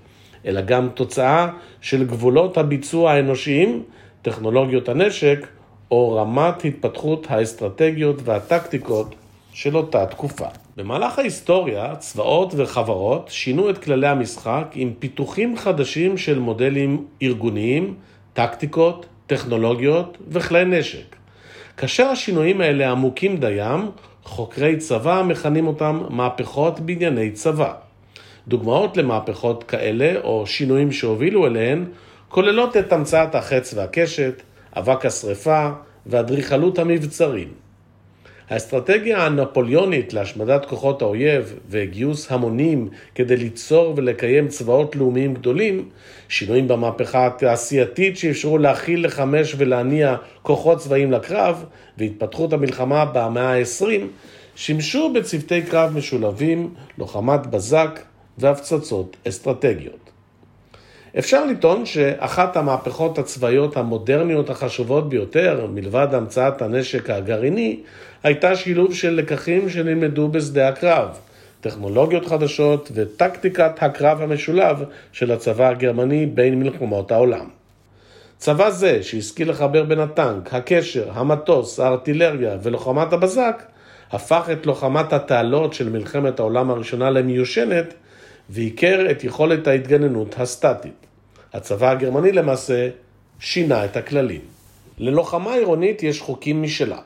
אלא 0.47 0.61
גם 0.61 0.89
תוצאה 0.95 1.49
של 1.81 2.05
גבולות 2.07 2.59
הביצוע 2.59 3.13
האנושיים, 3.13 3.83
טכנולוגיות 4.23 4.89
הנשק 4.89 5.47
או 5.91 6.17
רמת 6.17 6.65
התפתחות 6.65 7.27
האסטרטגיות 7.31 8.17
והטקטיקות 8.25 9.15
של 9.53 9.77
אותה 9.77 10.07
תקופה. 10.07 10.68
במהלך 10.79 11.19
ההיסטוריה, 11.19 11.97
צבאות 11.97 12.55
וחברות 12.57 13.29
שינו 13.29 13.71
את 13.71 13.79
כללי 13.79 14.09
המשחק 14.09 14.65
עם 14.75 14.93
פיתוחים 14.99 15.57
חדשים 15.57 16.19
של 16.19 16.39
מודלים 16.39 17.07
ארגוניים, 17.23 17.95
טקטיקות, 18.33 19.07
טכנולוגיות 19.27 20.19
וכלי 20.29 20.65
נשק. 20.65 21.17
כאשר 21.77 22.07
השינויים 22.07 22.61
האלה 22.61 22.91
עמוקים 22.91 23.37
דיים, 23.37 23.91
חוקרי 24.25 24.77
צבא 24.77 25.23
מכנים 25.27 25.67
אותם 25.67 26.03
מהפכות 26.11 26.81
בענייני 26.81 27.31
צבא. 27.31 27.75
דוגמאות 28.49 28.97
למהפכות 28.97 29.65
כאלה, 29.65 30.21
או 30.25 30.47
שינויים 30.47 30.93
שהובילו 30.93 31.47
אליהן, 31.47 31.85
כוללות 32.29 32.77
את 32.77 32.93
המצאת 32.93 33.35
החץ 33.35 33.75
והקשת, 33.75 34.43
אבק 34.77 35.07
השרפה 35.07 35.69
ואדריכלות 36.07 36.79
המבצרים. 36.79 37.68
האסטרטגיה 38.51 39.27
הנפוליונית 39.27 40.13
להשמדת 40.13 40.65
כוחות 40.67 41.03
האויב 41.03 41.59
וגיוס 41.71 42.33
המונים 42.33 42.89
כדי 43.15 43.37
ליצור 43.37 43.95
ולקיים 43.97 44.49
צבאות 44.49 44.97
לאומיים 44.97 45.35
גדולים, 45.35 45.89
שינויים 46.29 46.69
במהפכה 46.69 47.27
התעשייתית 47.27 48.19
שאפשרו 48.19 48.59
להכיל, 48.59 49.05
לחמש 49.05 49.55
ולהניע 49.59 50.17
כוחות 50.43 50.79
צבאיים 50.79 51.13
לקרב, 51.13 51.65
והתפתחות 51.99 52.53
המלחמה 52.53 53.05
במאה 53.05 53.55
ה-20, 53.55 53.85
שימשו 54.57 55.13
בצוותי 55.13 55.63
קרב 55.63 55.97
משולבים, 55.97 56.75
לוחמת 56.99 57.47
בזק 57.47 58.01
והפצצות 58.39 59.17
אסטרטגיות. 59.29 60.08
אפשר 61.19 61.47
לטעון 61.47 61.87
שאחת 61.87 62.57
המהפכות 62.57 63.19
הצבאיות 63.19 63.77
המודרניות 63.77 64.51
החשובות 64.51 65.09
ביותר, 65.09 65.67
מלבד 65.71 66.09
המצאת 66.13 66.63
הנשק 66.63 67.11
הגרעיני, 67.11 67.81
הייתה 68.23 68.57
שילוב 68.57 68.95
של 68.95 69.15
לקחים 69.15 69.69
שנלמדו 69.69 70.29
בשדה 70.29 70.69
הקרב, 70.69 71.09
טכנולוגיות 71.61 72.27
חדשות 72.27 72.91
וטקטיקת 72.95 73.73
הקרב 73.81 74.23
המשולב 74.23 74.85
של 75.13 75.33
הצבא 75.33 75.69
הגרמני 75.69 76.27
בין 76.27 76.61
מלחמות 76.61 77.13
העולם. 77.13 77.47
צבא 78.39 78.71
זה, 78.71 79.03
שהשכיל 79.03 79.51
לחבר 79.51 79.85
בין 79.85 80.01
הטנק, 80.01 80.55
הקשר, 80.55 81.05
המטוס, 81.13 81.81
הארטילריה 81.81 82.57
ולוחמת 82.63 83.13
הבזק, 83.13 83.63
הפך 84.13 84.49
את 84.53 84.67
לוחמת 84.67 85.13
התעלות 85.13 85.75
של 85.75 85.91
מלחמת 85.91 86.41
העולם 86.41 86.71
הראשונה 86.71 87.11
למיושנת, 87.11 87.95
ועיקר 88.49 89.11
את 89.11 89.25
יכולת 89.25 89.67
ההתגננות 89.67 90.35
הסטטית. 90.41 91.07
הצבא 91.53 91.91
הגרמני 91.91 92.33
למעשה 92.33 92.89
שינה 93.41 93.85
את 93.85 93.97
הכללים. 93.97 94.41
ללוחמה 94.99 95.55
עירונית 95.55 96.03
יש 96.03 96.21
חוקים 96.21 96.63
משלה. 96.63 96.99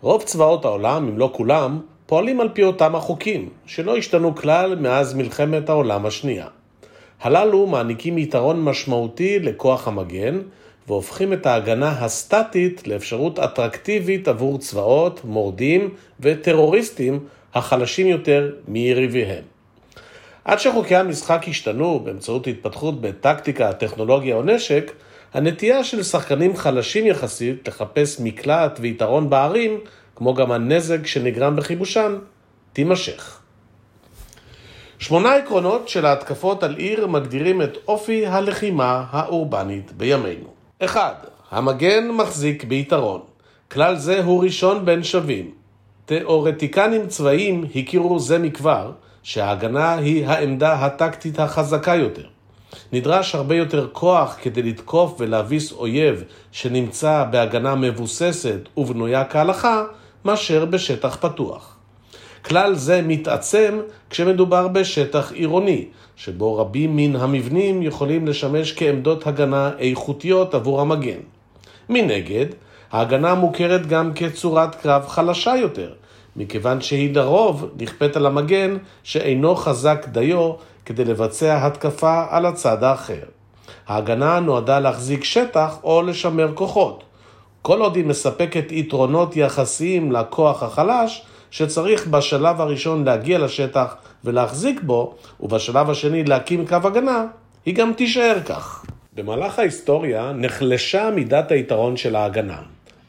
רוב 0.00 0.22
צבאות 0.22 0.64
העולם, 0.64 1.08
אם 1.08 1.18
לא 1.18 1.30
כולם, 1.34 1.80
פועלים 2.06 2.40
על 2.40 2.48
פי 2.52 2.62
אותם 2.64 2.94
החוקים, 2.94 3.48
שלא 3.66 3.96
השתנו 3.96 4.34
כלל 4.34 4.74
מאז 4.74 5.14
מלחמת 5.14 5.68
העולם 5.68 6.06
השנייה. 6.06 6.46
הללו 7.20 7.66
מעניקים 7.66 8.18
יתרון 8.18 8.62
משמעותי 8.62 9.38
לכוח 9.38 9.88
המגן, 9.88 10.38
והופכים 10.88 11.32
את 11.32 11.46
ההגנה 11.46 11.88
הסטטית 11.88 12.88
לאפשרות 12.88 13.38
אטרקטיבית 13.38 14.28
עבור 14.28 14.58
צבאות, 14.58 15.20
מורדים 15.24 15.94
וטרוריסטים 16.20 17.20
החלשים 17.54 18.06
יותר 18.06 18.52
מיריביהם. 18.68 19.57
עד 20.48 20.58
שחוקי 20.60 20.96
המשחק 20.96 21.44
השתנו 21.48 22.00
באמצעות 22.00 22.46
התפתחות 22.46 23.00
בטקטיקה, 23.00 23.72
טכנולוגיה 23.72 24.36
או 24.36 24.42
נשק, 24.42 24.92
הנטייה 25.34 25.84
של 25.84 26.02
שחקנים 26.02 26.56
חלשים 26.56 27.06
יחסית 27.06 27.68
לחפש 27.68 28.20
מקלט 28.20 28.78
ויתרון 28.80 29.30
בערים, 29.30 29.80
כמו 30.16 30.34
גם 30.34 30.52
הנזק 30.52 31.06
שנגרם 31.06 31.56
בכיבושן, 31.56 32.18
תימשך. 32.72 33.40
שמונה 34.98 35.34
עקרונות 35.34 35.88
של 35.88 36.06
ההתקפות 36.06 36.62
על 36.62 36.76
עיר 36.76 37.06
מגדירים 37.06 37.62
את 37.62 37.76
אופי 37.88 38.26
הלחימה 38.26 39.04
האורבנית 39.10 39.92
בימינו. 39.92 40.48
1. 40.84 41.26
המגן 41.50 42.10
מחזיק 42.10 42.64
ביתרון. 42.64 43.20
כלל 43.70 43.96
זה 43.96 44.24
הוא 44.24 44.44
ראשון 44.44 44.84
בין 44.84 45.02
שווים. 45.02 45.50
תאורטיקנים 46.04 47.06
צבאיים 47.06 47.64
הכירו 47.74 48.18
זה 48.18 48.38
מכבר, 48.38 48.92
שההגנה 49.28 49.94
היא 49.94 50.26
העמדה 50.26 50.72
הטקטית 50.72 51.40
החזקה 51.40 51.94
יותר. 51.94 52.26
נדרש 52.92 53.34
הרבה 53.34 53.54
יותר 53.54 53.88
כוח 53.92 54.36
כדי 54.42 54.62
לתקוף 54.62 55.14
ולהביס 55.18 55.72
אויב 55.72 56.24
שנמצא 56.52 57.24
בהגנה 57.30 57.74
מבוססת 57.74 58.58
ובנויה 58.76 59.24
כהלכה, 59.24 59.84
מאשר 60.24 60.64
בשטח 60.64 61.16
פתוח. 61.20 61.76
כלל 62.44 62.74
זה 62.74 63.02
מתעצם 63.02 63.80
כשמדובר 64.10 64.68
בשטח 64.68 65.32
עירוני, 65.32 65.84
שבו 66.16 66.56
רבים 66.56 66.96
מן 66.96 67.16
המבנים 67.16 67.82
יכולים 67.82 68.26
לשמש 68.26 68.72
כעמדות 68.72 69.26
הגנה 69.26 69.70
איכותיות 69.78 70.54
עבור 70.54 70.80
המגן. 70.80 71.20
מנגד, 71.88 72.46
ההגנה 72.92 73.34
מוכרת 73.34 73.86
גם 73.86 74.12
כצורת 74.14 74.74
קרב 74.74 75.06
חלשה 75.06 75.56
יותר, 75.56 75.92
מכיוון 76.38 76.80
שהיא 76.80 77.14
לרוב 77.14 77.70
נכפית 77.80 78.16
על 78.16 78.26
המגן 78.26 78.76
שאינו 79.02 79.56
חזק 79.56 80.06
דיו 80.08 80.52
כדי 80.84 81.04
לבצע 81.04 81.66
התקפה 81.66 82.24
על 82.30 82.46
הצד 82.46 82.82
האחר. 82.82 83.24
ההגנה 83.86 84.40
נועדה 84.40 84.78
להחזיק 84.78 85.24
שטח 85.24 85.78
או 85.84 86.02
לשמר 86.02 86.52
כוחות. 86.54 87.04
כל 87.62 87.80
עוד 87.80 87.96
היא 87.96 88.04
מספקת 88.04 88.72
יתרונות 88.72 89.36
יחסיים 89.36 90.12
לכוח 90.12 90.62
החלש, 90.62 91.22
שצריך 91.50 92.06
בשלב 92.06 92.60
הראשון 92.60 93.04
להגיע 93.04 93.38
לשטח 93.38 93.96
ולהחזיק 94.24 94.80
בו, 94.82 95.14
ובשלב 95.40 95.90
השני 95.90 96.24
להקים 96.24 96.66
קו 96.66 96.76
הגנה, 96.84 97.24
היא 97.66 97.74
גם 97.74 97.92
תישאר 97.92 98.40
כך. 98.46 98.84
במהלך 99.14 99.58
ההיסטוריה 99.58 100.32
נחלשה 100.32 101.10
מידת 101.14 101.50
היתרון 101.50 101.96
של 101.96 102.16
ההגנה. 102.16 102.58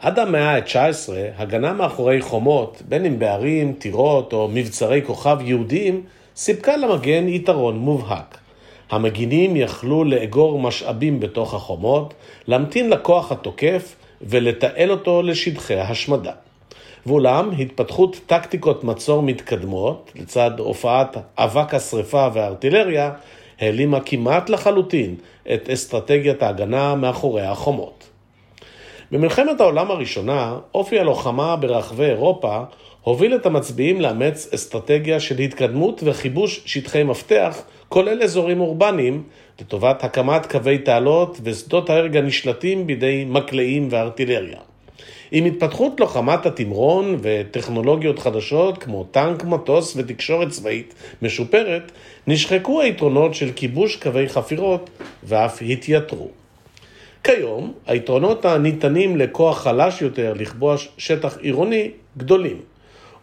עד 0.01 0.19
המאה 0.19 0.55
ה-19, 0.55 1.09
הגנה 1.37 1.73
מאחורי 1.73 2.21
חומות, 2.21 2.81
בין 2.87 3.05
אם 3.05 3.19
בערים, 3.19 3.73
טירות 3.73 4.33
או 4.33 4.47
מבצרי 4.53 5.01
כוכב 5.05 5.37
יהודיים, 5.41 6.03
סיפקה 6.35 6.77
למגן 6.77 7.27
יתרון 7.27 7.77
מובהק. 7.77 8.37
המגינים 8.89 9.55
יכלו 9.55 10.03
לאגור 10.03 10.59
משאבים 10.59 11.19
בתוך 11.19 11.53
החומות, 11.53 12.13
להמתין 12.47 12.89
לכוח 12.89 13.31
התוקף 13.31 13.95
ולתעל 14.21 14.91
אותו 14.91 15.21
לשטחי 15.21 15.79
השמדה. 15.79 16.33
ואולם, 17.05 17.51
התפתחות 17.59 18.19
טקטיקות 18.25 18.83
מצור 18.83 19.23
מתקדמות, 19.23 20.11
לצד 20.15 20.51
הופעת 20.59 21.17
אבק 21.37 21.73
השרפה 21.73 22.27
והארטילריה, 22.33 23.11
העלימה 23.59 23.99
כמעט 23.99 24.49
לחלוטין 24.49 25.15
את 25.53 25.69
אסטרטגיית 25.69 26.43
ההגנה 26.43 26.95
מאחורי 26.95 27.45
החומות. 27.45 27.98
במלחמת 29.11 29.61
העולם 29.61 29.91
הראשונה, 29.91 30.57
אופי 30.73 30.99
הלוחמה 30.99 31.55
ברחבי 31.55 32.05
אירופה 32.05 32.59
הוביל 33.01 33.35
את 33.35 33.45
המצביעים 33.45 34.01
לאמץ 34.01 34.49
אסטרטגיה 34.53 35.19
של 35.19 35.37
התקדמות 35.37 36.01
וכיבוש 36.03 36.61
שטחי 36.65 37.03
מפתח, 37.03 37.61
כולל 37.89 38.23
אזורים 38.23 38.61
אורבניים, 38.61 39.23
לטובת 39.61 40.03
הקמת 40.03 40.45
קווי 40.45 40.77
תעלות 40.77 41.37
ושדות 41.43 41.89
ההרג 41.89 42.17
הנשלטים 42.17 42.87
בידי 42.87 43.25
מקלעים 43.27 43.87
וארטילריה. 43.91 44.59
עם 45.31 45.45
התפתחות 45.45 45.99
לוחמת 45.99 46.45
התמרון 46.45 47.17
וטכנולוגיות 47.21 48.19
חדשות 48.19 48.77
כמו 48.77 49.03
טנק, 49.11 49.43
מטוס 49.43 49.93
ותקשורת 49.97 50.49
צבאית 50.49 50.93
משופרת, 51.21 51.91
נשחקו 52.27 52.81
היתרונות 52.81 53.33
של 53.33 53.51
כיבוש 53.55 53.95
קווי 53.95 54.29
חפירות 54.29 54.89
ואף 55.23 55.61
התייתרו. 55.61 56.38
כיום, 57.23 57.73
היתרונות 57.87 58.45
הניתנים 58.45 59.17
לכוח 59.17 59.61
חלש 59.61 60.01
יותר 60.01 60.33
לכבוש 60.33 60.89
שטח 60.97 61.37
עירוני 61.37 61.91
גדולים. 62.17 62.57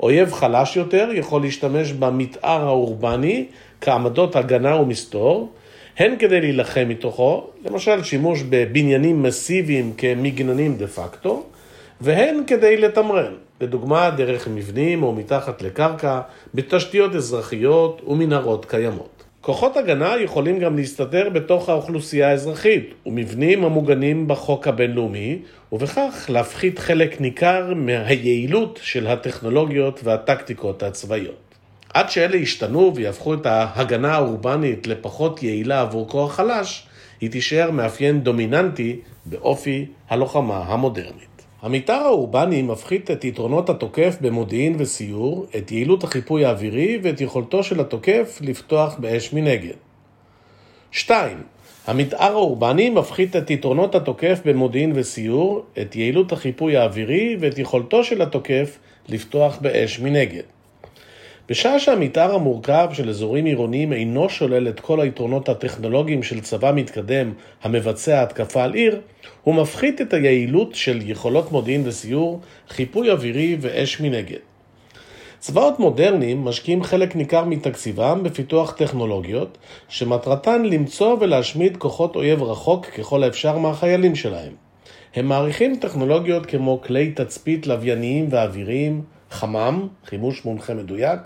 אויב 0.01 0.33
חלש 0.33 0.77
יותר 0.77 1.09
יכול 1.13 1.43
להשתמש 1.43 1.93
במתאר 1.93 2.67
האורבני 2.67 3.47
כעמדות 3.81 4.37
הגנה 4.37 4.77
ומסתור, 4.77 5.53
הן 5.99 6.15
כדי 6.19 6.41
להילחם 6.41 6.85
מתוכו, 6.89 7.47
למשל 7.65 8.03
שימוש 8.03 8.43
בבניינים 8.43 9.23
מסיביים 9.23 9.93
כמגננים 9.99 10.77
דה 10.77 10.87
פקטו, 10.87 11.45
והן 12.01 12.41
כדי 12.47 12.77
לתמרן, 12.77 13.33
לדוגמה 13.61 14.11
דרך 14.11 14.49
מבנים 14.49 15.03
או 15.03 15.13
מתחת 15.13 15.63
לקרקע, 15.63 16.21
בתשתיות 16.55 17.15
אזרחיות 17.15 18.03
ומנהרות 18.07 18.65
קיימות. 18.65 19.16
כוחות 19.47 19.77
הגנה 19.77 20.17
יכולים 20.21 20.59
גם 20.59 20.77
להסתתר 20.77 21.29
בתוך 21.29 21.69
האוכלוסייה 21.69 22.31
האזרחית 22.31 22.95
ומבנים 23.07 23.65
המוגנים 23.65 24.29
בחוק 24.29 24.69
הבינלאומי, 24.69 25.39
ובכך 25.73 26.27
להפחית 26.29 26.79
חלק 26.79 27.21
ניכר 27.21 27.73
מהיעילות 27.77 28.81
של 28.83 29.07
הטכנולוגיות 29.07 30.01
והטקטיקות 30.05 30.83
הצבאיות. 30.83 31.55
עד 31.95 32.11
שאלה 32.11 32.37
ישתנו 32.37 32.93
ויהפכו 32.95 33.35
את 33.35 33.47
ההגנה 33.47 34.15
האורבנית 34.15 34.87
לפחות 34.87 35.43
יעילה 35.43 35.81
עבור 35.81 36.09
כוח 36.09 36.35
חלש, 36.35 36.87
היא 37.21 37.31
תישאר 37.31 37.71
מאפיין 37.71 38.21
דומיננטי 38.21 39.01
באופי 39.27 39.87
הלוחמה 40.09 40.59
המודרנית. 40.59 41.26
המתאר 41.67 41.95
האורבני 41.95 42.63
מפחית 42.63 43.11
את 43.11 43.25
יתרונות 43.25 43.71
התוקף 43.71 44.17
במודיעין 44.21 44.75
וסיור, 44.79 45.47
את 45.57 45.73
יעילות 45.73 46.05
החיפוי 46.05 46.45
האווירי 46.45 46.99
ואת 47.03 47.21
יכולתו 47.21 47.63
של 47.63 47.81
התוקף 47.81 48.39
לפתוח 48.43 48.97
באש 48.99 49.33
מנגד. 49.33 49.75
2. 50.91 51.43
המתאר 51.87 52.33
האורבני 52.33 52.91
מפחית 52.91 53.37
את 53.37 53.51
יתרונות 53.51 53.95
התוקף 53.95 54.41
במודיעין 54.45 54.93
וסיור, 54.95 55.65
את 55.81 55.97
יעילות 55.97 56.33
החיפוי 56.33 56.77
האווירי 56.77 57.37
ואת 57.41 57.59
יכולתו 57.59 58.05
של 58.05 58.23
התוקף 58.23 58.79
לפתוח 59.09 59.59
באש 59.61 60.01
מנגד. 60.01 60.43
בשעה 61.49 61.79
שהמתאר 61.79 62.35
המורכב 62.35 62.89
של 62.93 63.09
אזורים 63.09 63.45
עירוניים 63.45 63.93
אינו 63.93 64.29
שולל 64.29 64.69
את 64.69 64.81
כל 64.81 65.01
היתרונות 65.01 65.49
הטכנולוגיים 65.49 66.23
של 66.23 66.41
צבא 66.41 66.73
מתקדם 66.75 67.33
המבצע 67.63 68.23
התקפה 68.23 68.65
על 68.65 68.75
עיר, 68.75 69.01
הוא 69.43 69.55
מפחית 69.55 70.01
את 70.01 70.13
היעילות 70.15 70.75
של 70.75 71.11
יכולות 71.11 71.53
מודיעין 71.53 71.83
וסיור, 71.85 72.41
חיפוי 72.69 73.11
אווירי 73.11 73.57
ואש 73.61 74.01
מנגד. 74.01 74.39
צבאות 75.39 75.79
מודרניים 75.79 76.45
משקיעים 76.45 76.83
חלק 76.83 77.17
ניכר 77.17 77.45
מתקציבם 77.45 78.23
בפיתוח 78.23 78.73
טכנולוגיות, 78.73 79.59
שמטרתן 79.89 80.63
למצוא 80.63 81.17
ולהשמיד 81.21 81.77
כוחות 81.77 82.17
אויב 82.17 82.43
רחוק 82.43 82.87
ככל 82.87 83.23
האפשר 83.23 83.59
מהחיילים 83.59 84.15
שלהם. 84.15 84.53
הם 85.15 85.27
מעריכים 85.27 85.77
טכנולוגיות 85.77 86.47
כמו 86.47 86.81
כלי 86.83 87.11
תצפית 87.11 87.67
לווייניים 87.67 88.27
ואוויריים, 88.31 89.03
חמ"ם, 89.31 89.89
חימוש 90.07 90.45
מונחה 90.45 90.75
מדויק, 90.75 91.21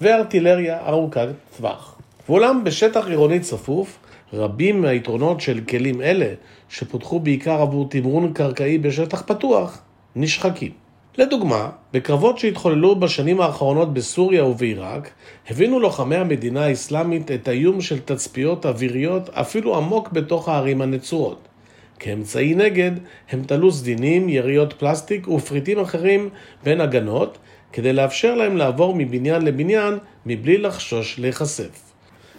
וארטילריה 0.00 0.88
ארוכת 0.88 1.28
טווח. 1.56 1.98
ואולם 2.28 2.64
בשטח 2.64 3.06
עירוני 3.06 3.40
צפוף, 3.40 3.98
רבים 4.32 4.82
מהיתרונות 4.82 5.40
של 5.40 5.60
כלים 5.68 6.02
אלה, 6.02 6.34
שפותחו 6.68 7.20
בעיקר 7.20 7.60
עבור 7.60 7.88
תמרון 7.88 8.32
קרקעי 8.32 8.78
בשטח 8.78 9.22
פתוח, 9.26 9.82
נשחקים. 10.16 10.72
לדוגמה, 11.18 11.70
בקרבות 11.92 12.38
שהתחוללו 12.38 12.96
בשנים 12.96 13.40
האחרונות 13.40 13.94
בסוריה 13.94 14.44
ובעיראק, 14.44 15.10
הבינו 15.50 15.80
לוחמי 15.80 16.16
המדינה 16.16 16.64
האסלאמית 16.64 17.30
את 17.30 17.48
האיום 17.48 17.80
של 17.80 18.00
תצפיות 18.00 18.66
אוויריות 18.66 19.28
אפילו 19.28 19.76
עמוק 19.76 20.08
בתוך 20.08 20.48
הערים 20.48 20.82
הנצורות. 20.82 21.48
כאמצעי 21.98 22.54
נגד, 22.54 22.90
הם 23.30 23.42
תלו 23.46 23.72
סדינים, 23.72 24.28
יריות 24.28 24.72
פלסטיק 24.72 25.28
ופריטים 25.28 25.78
אחרים 25.78 26.28
בין 26.64 26.80
הגנות, 26.80 27.38
כדי 27.72 27.92
לאפשר 27.92 28.34
להם 28.34 28.56
לעבור 28.56 28.94
מבניין 28.94 29.42
לבניין 29.42 29.98
מבלי 30.26 30.58
לחשוש 30.58 31.18
להיחשף. 31.18 31.92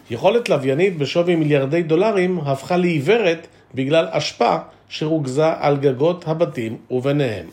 יכולת 0.09 0.49
לוויינית 0.49 0.97
בשווי 0.97 1.35
מיליארדי 1.35 1.83
דולרים 1.83 2.39
הפכה 2.39 2.77
לעיוורת 2.77 3.47
בגלל 3.73 4.07
אשפה 4.11 4.55
שרוכזה 4.89 5.47
על 5.59 5.77
גגות 5.77 6.27
הבתים 6.27 6.77
וביניהם. 6.91 7.45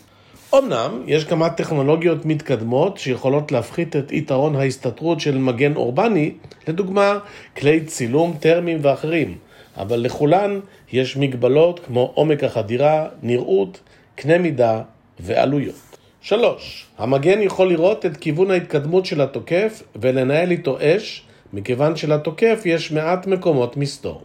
אמנם 0.58 1.02
יש 1.06 1.24
כמה 1.24 1.50
טכנולוגיות 1.50 2.26
מתקדמות 2.26 2.98
שיכולות 2.98 3.52
להפחית 3.52 3.96
את 3.96 4.12
יתרון 4.12 4.56
ההסתתרות 4.56 5.20
של 5.20 5.38
מגן 5.38 5.76
אורבני, 5.76 6.32
לדוגמה 6.68 7.18
כלי 7.56 7.84
צילום 7.84 8.36
טרמיים 8.40 8.78
ואחרים, 8.82 9.34
אבל 9.76 10.00
לכולן 10.00 10.60
יש 10.94 11.16
מגבלות 11.16 11.80
כמו 11.86 12.12
עומק 12.14 12.44
החדירה, 12.44 13.06
נראות, 13.22 13.80
קנה 14.14 14.38
מידה 14.38 14.82
ועלויות. 15.20 15.96
3. 16.20 16.86
המגן 16.98 17.42
יכול 17.42 17.68
לראות 17.68 18.06
את 18.06 18.16
כיוון 18.16 18.50
ההתקדמות 18.50 19.06
של 19.06 19.20
התוקף 19.20 19.82
ולנהל 19.96 20.50
איתו 20.50 20.78
אש, 20.80 21.22
מכיוון 21.52 21.96
שלתוקף 21.96 22.62
יש 22.64 22.92
מעט 22.92 23.26
מקומות 23.26 23.76
מסתור. 23.76 24.22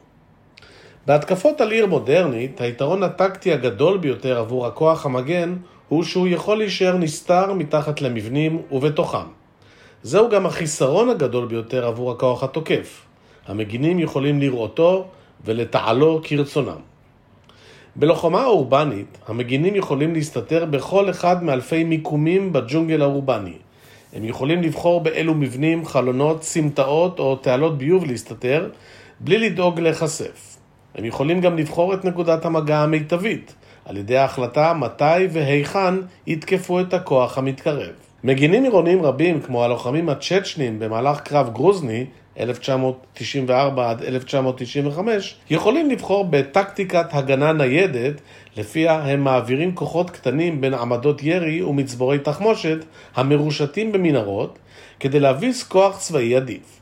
בהתקפות 1.08 1.62
על 1.62 1.72
עיר 1.72 1.86
מודרנית, 1.86 2.62
היתרון 2.62 3.04
הטקטי 3.04 3.54
הגדול 3.54 3.98
ביותר 3.98 4.40
עבור 4.40 4.68
הכוח 4.68 5.06
המגן 5.06 5.56
הוא 5.88 6.04
שהוא 6.04 6.28
יכול 6.28 6.58
להישאר 6.58 6.98
נסתר 6.98 7.54
מתחת 7.54 8.02
למבנים 8.02 8.62
ובתוכם. 8.72 9.28
זהו 10.04 10.30
גם 10.30 10.46
החיסרון 10.46 11.10
הגדול 11.10 11.46
ביותר 11.48 11.86
עבור 11.86 12.12
הכוח 12.12 12.44
התוקף. 12.44 13.02
המגינים 13.48 14.00
יכולים 14.00 14.40
לראותו 14.40 15.08
ולתעלו 15.46 16.22
כרצונם. 16.24 16.80
בלוחמה 17.96 18.46
אורבנית, 18.46 19.18
המגינים 19.28 19.76
יכולים 19.76 20.14
להסתתר 20.14 20.66
בכל 20.66 21.10
אחד 21.10 21.44
מאלפי 21.44 21.84
מיקומים 21.84 22.54
בג'ונגל 22.54 23.02
האורבני. 23.02 23.54
הם 24.14 24.26
יכולים 24.26 24.62
לבחור 24.62 25.02
באילו 25.02 25.34
מבנים, 25.34 25.86
חלונות, 25.86 26.44
סמטאות 26.44 27.20
או 27.20 27.36
תעלות 27.36 27.78
ביוב 27.78 28.06
להסתתר, 28.06 28.70
בלי 29.20 29.38
לדאוג 29.38 29.80
להיחשף. 29.80 30.58
הם 30.96 31.06
יכולים 31.06 31.42
גם 31.42 31.58
לבחור 31.58 31.94
את 31.94 32.06
נקודת 32.06 32.46
המגע 32.46 32.80
המיטבית, 32.80 33.56
על 33.86 33.98
ידי 33.98 34.18
ההחלטה 34.18 34.74
מתי 34.74 35.28
והיכן 35.32 35.96
יתקפו 36.28 36.80
את 36.80 36.94
הכוח 36.94 37.38
המתקרב. 37.38 37.92
מגינים 38.24 38.64
עירוניים 38.64 39.02
רבים, 39.04 39.42
כמו 39.42 39.64
הלוחמים 39.64 40.10
הצ'צ'נים 40.10 40.80
במהלך 40.80 41.20
קרב 41.22 41.50
גרוזני, 41.54 42.06
1994 42.40 43.90
עד 43.90 44.04
1995, 44.04 45.36
יכולים 45.50 45.90
לבחור 45.90 46.26
בטקטיקת 46.30 47.06
הגנה 47.12 47.54
ניידת, 47.54 48.22
לפיה 48.58 48.94
הם 48.94 49.24
מעבירים 49.24 49.76
כוחות 49.76 50.10
קטנים 50.10 50.62
בין 50.62 50.74
עמדות 50.74 51.24
ירי 51.24 51.62
ומצבורי 51.62 52.20
תחמושת 52.20 52.86
המרושתים 53.16 53.92
במנהרות, 53.92 54.60
כדי 55.00 55.20
להביס 55.20 55.64
כוח 55.64 55.98
צבאי 55.98 56.36
עדיף. 56.36 56.80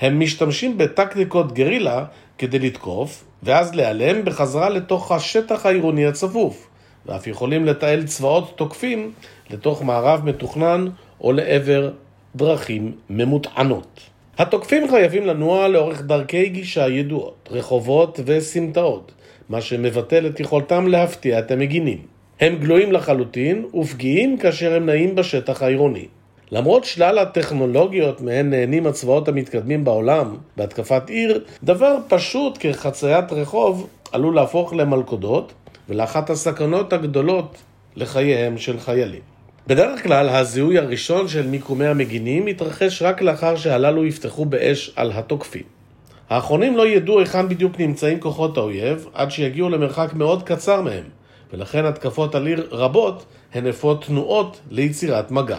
הם 0.00 0.20
משתמשים 0.20 0.78
בטקטיקות 0.78 1.52
גרילה 1.52 2.04
כדי 2.38 2.58
לתקוף, 2.58 3.24
ואז 3.42 3.74
להיעלם 3.74 4.24
בחזרה 4.24 4.68
לתוך 4.68 5.12
השטח 5.12 5.66
העירוני 5.66 6.06
הצפוף, 6.06 6.68
ואף 7.06 7.26
יכולים 7.26 7.64
לתעל 7.64 8.04
צבאות 8.04 8.52
תוקפים 8.56 9.12
לתוך 9.50 9.82
מערב 9.82 10.24
מתוכנן 10.24 10.88
או 11.20 11.32
לעבר 11.32 11.90
דרכים 12.36 12.92
ממוטענות. 13.10 14.13
התוקפים 14.38 14.90
חייבים 14.90 15.26
לנוע 15.26 15.68
לאורך 15.68 16.02
דרכי 16.02 16.48
גישה 16.48 16.88
ידועות, 16.88 17.48
רחובות 17.52 18.20
וסמטאות, 18.26 19.12
מה 19.48 19.60
שמבטל 19.60 20.26
את 20.26 20.40
יכולתם 20.40 20.88
להפתיע 20.88 21.38
את 21.38 21.50
המגינים. 21.50 21.98
הם 22.40 22.56
גלויים 22.56 22.92
לחלוטין 22.92 23.64
ופגיעים 23.74 24.38
כאשר 24.38 24.74
הם 24.74 24.86
נעים 24.86 25.14
בשטח 25.14 25.62
העירוני. 25.62 26.06
למרות 26.50 26.84
שלל 26.84 27.18
הטכנולוגיות 27.18 28.20
מהן 28.20 28.50
נהנים 28.50 28.86
הצבאות 28.86 29.28
המתקדמים 29.28 29.84
בעולם 29.84 30.36
בהתקפת 30.56 31.08
עיר, 31.08 31.44
דבר 31.64 31.96
פשוט 32.08 32.56
כחציית 32.60 33.32
רחוב 33.32 33.88
עלול 34.12 34.34
להפוך 34.34 34.72
למלכודות 34.72 35.52
ולאחת 35.88 36.30
הסכנות 36.30 36.92
הגדולות 36.92 37.56
לחייהם 37.96 38.58
של 38.58 38.78
חיילים. 38.78 39.33
בדרך 39.66 40.02
כלל 40.02 40.28
הזיהוי 40.28 40.78
הראשון 40.78 41.28
של 41.28 41.46
מיקומי 41.46 41.86
המגינים 41.86 42.44
מתרחש 42.44 43.02
רק 43.02 43.22
לאחר 43.22 43.56
שהללו 43.56 44.06
יפתחו 44.06 44.44
באש 44.44 44.90
על 44.96 45.12
התוקפים. 45.12 45.62
האחרונים 46.30 46.76
לא 46.76 46.86
ידעו 46.86 47.20
היכן 47.20 47.48
בדיוק 47.48 47.80
נמצאים 47.80 48.20
כוחות 48.20 48.56
האויב 48.56 49.06
עד 49.14 49.30
שיגיעו 49.30 49.68
למרחק 49.68 50.14
מאוד 50.14 50.42
קצר 50.42 50.80
מהם, 50.82 51.04
ולכן 51.52 51.84
התקפות 51.84 52.34
על 52.34 52.46
עיר 52.46 52.68
רבות 52.70 53.24
הן 53.54 53.66
אפות 53.66 54.04
תנועות 54.04 54.60
ליצירת 54.70 55.30
מגע. 55.30 55.58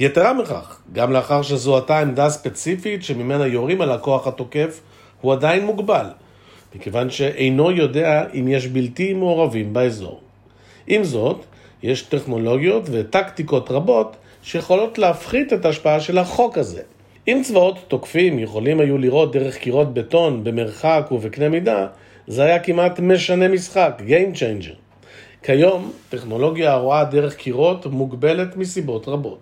יתרה 0.00 0.34
מכך, 0.34 0.80
גם 0.92 1.12
לאחר 1.12 1.42
שזוהתה 1.42 1.98
עמדה 1.98 2.30
ספציפית 2.30 3.04
שממנה 3.04 3.46
יורים 3.46 3.80
על 3.80 3.92
הכוח 3.92 4.26
התוקף, 4.26 4.80
הוא 5.20 5.32
עדיין 5.32 5.66
מוגבל, 5.66 6.06
מכיוון 6.74 7.10
שאינו 7.10 7.70
יודע 7.70 8.24
אם 8.34 8.48
יש 8.48 8.66
בלתי 8.66 9.12
מעורבים 9.12 9.72
באזור. 9.72 10.20
עם 10.86 11.04
זאת, 11.04 11.44
יש 11.82 12.02
טכנולוגיות 12.02 12.82
וטקטיקות 12.90 13.70
רבות 13.70 14.16
שיכולות 14.42 14.98
להפחית 14.98 15.52
את 15.52 15.64
ההשפעה 15.64 16.00
של 16.00 16.18
החוק 16.18 16.58
הזה. 16.58 16.82
אם 17.28 17.40
צבאות 17.44 17.78
תוקפים 17.88 18.38
יכולים 18.38 18.80
היו 18.80 18.98
לראות 18.98 19.32
דרך 19.32 19.56
קירות 19.56 19.94
בטון 19.94 20.44
במרחק 20.44 21.08
ובקנה 21.10 21.48
מידה, 21.48 21.86
זה 22.26 22.42
היה 22.44 22.58
כמעט 22.58 23.00
משנה 23.00 23.48
משחק, 23.48 24.02
Game 24.06 24.36
Changer. 24.36 24.74
כיום, 25.42 25.92
טכנולוגיה 26.08 26.72
הרואה 26.72 27.04
דרך 27.04 27.34
קירות 27.36 27.86
מוגבלת 27.86 28.56
מסיבות 28.56 29.08
רבות. 29.08 29.38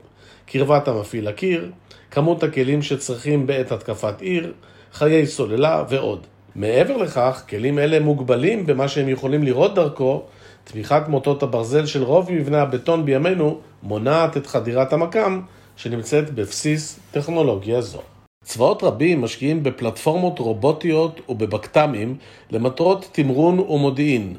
קרבת 0.47 0.89
המפעיל 0.89 1.29
לקיר, 1.29 1.71
כמות 2.11 2.43
הכלים 2.43 2.83
שצריכים 2.83 3.47
בעת 3.47 3.73
התקפת 3.73 4.21
עיר, 4.21 4.53
חיי 4.93 5.27
סוללה 5.27 5.85
ועוד. 5.89 6.27
מעבר 6.57 6.97
לכך, 6.97 7.45
כלים 7.49 7.79
אלה 7.79 8.01
מוגבלים 8.01 8.67
במה 8.67 8.89
שהם 8.89 9.09
יכולים 9.09 9.43
לראות 9.43 9.75
דרכו, 9.75 10.23
תמיכת 10.65 11.03
מוטות 11.09 11.43
הברזל 11.43 11.87
של 11.87 12.03
רוב 12.03 12.33
מבני 12.33 12.59
הבטון 12.59 13.05
בימינו 13.05 13.61
מונעת 13.83 14.37
את 14.37 14.47
חדירת 14.47 14.93
המקם 14.93 15.41
שנמצאת 15.77 16.35
בבסיס 16.35 17.01
טכנולוגיה 17.11 17.81
זו. 17.81 18.01
צבאות 18.45 18.83
רבים 18.83 19.23
משקיעים 19.23 19.63
בפלטפורמות 19.63 20.39
רובוטיות 20.39 21.21
ובבקת"מים 21.29 22.17
למטרות 22.51 23.09
תמרון 23.13 23.59
ומודיעין, 23.59 24.35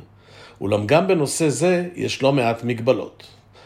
אולם 0.61 0.87
גם 0.87 1.07
בנושא 1.07 1.49
זה 1.49 1.87
יש 1.95 2.23
לא 2.23 2.33
מעט 2.33 2.63
מגבלות. 2.63 3.23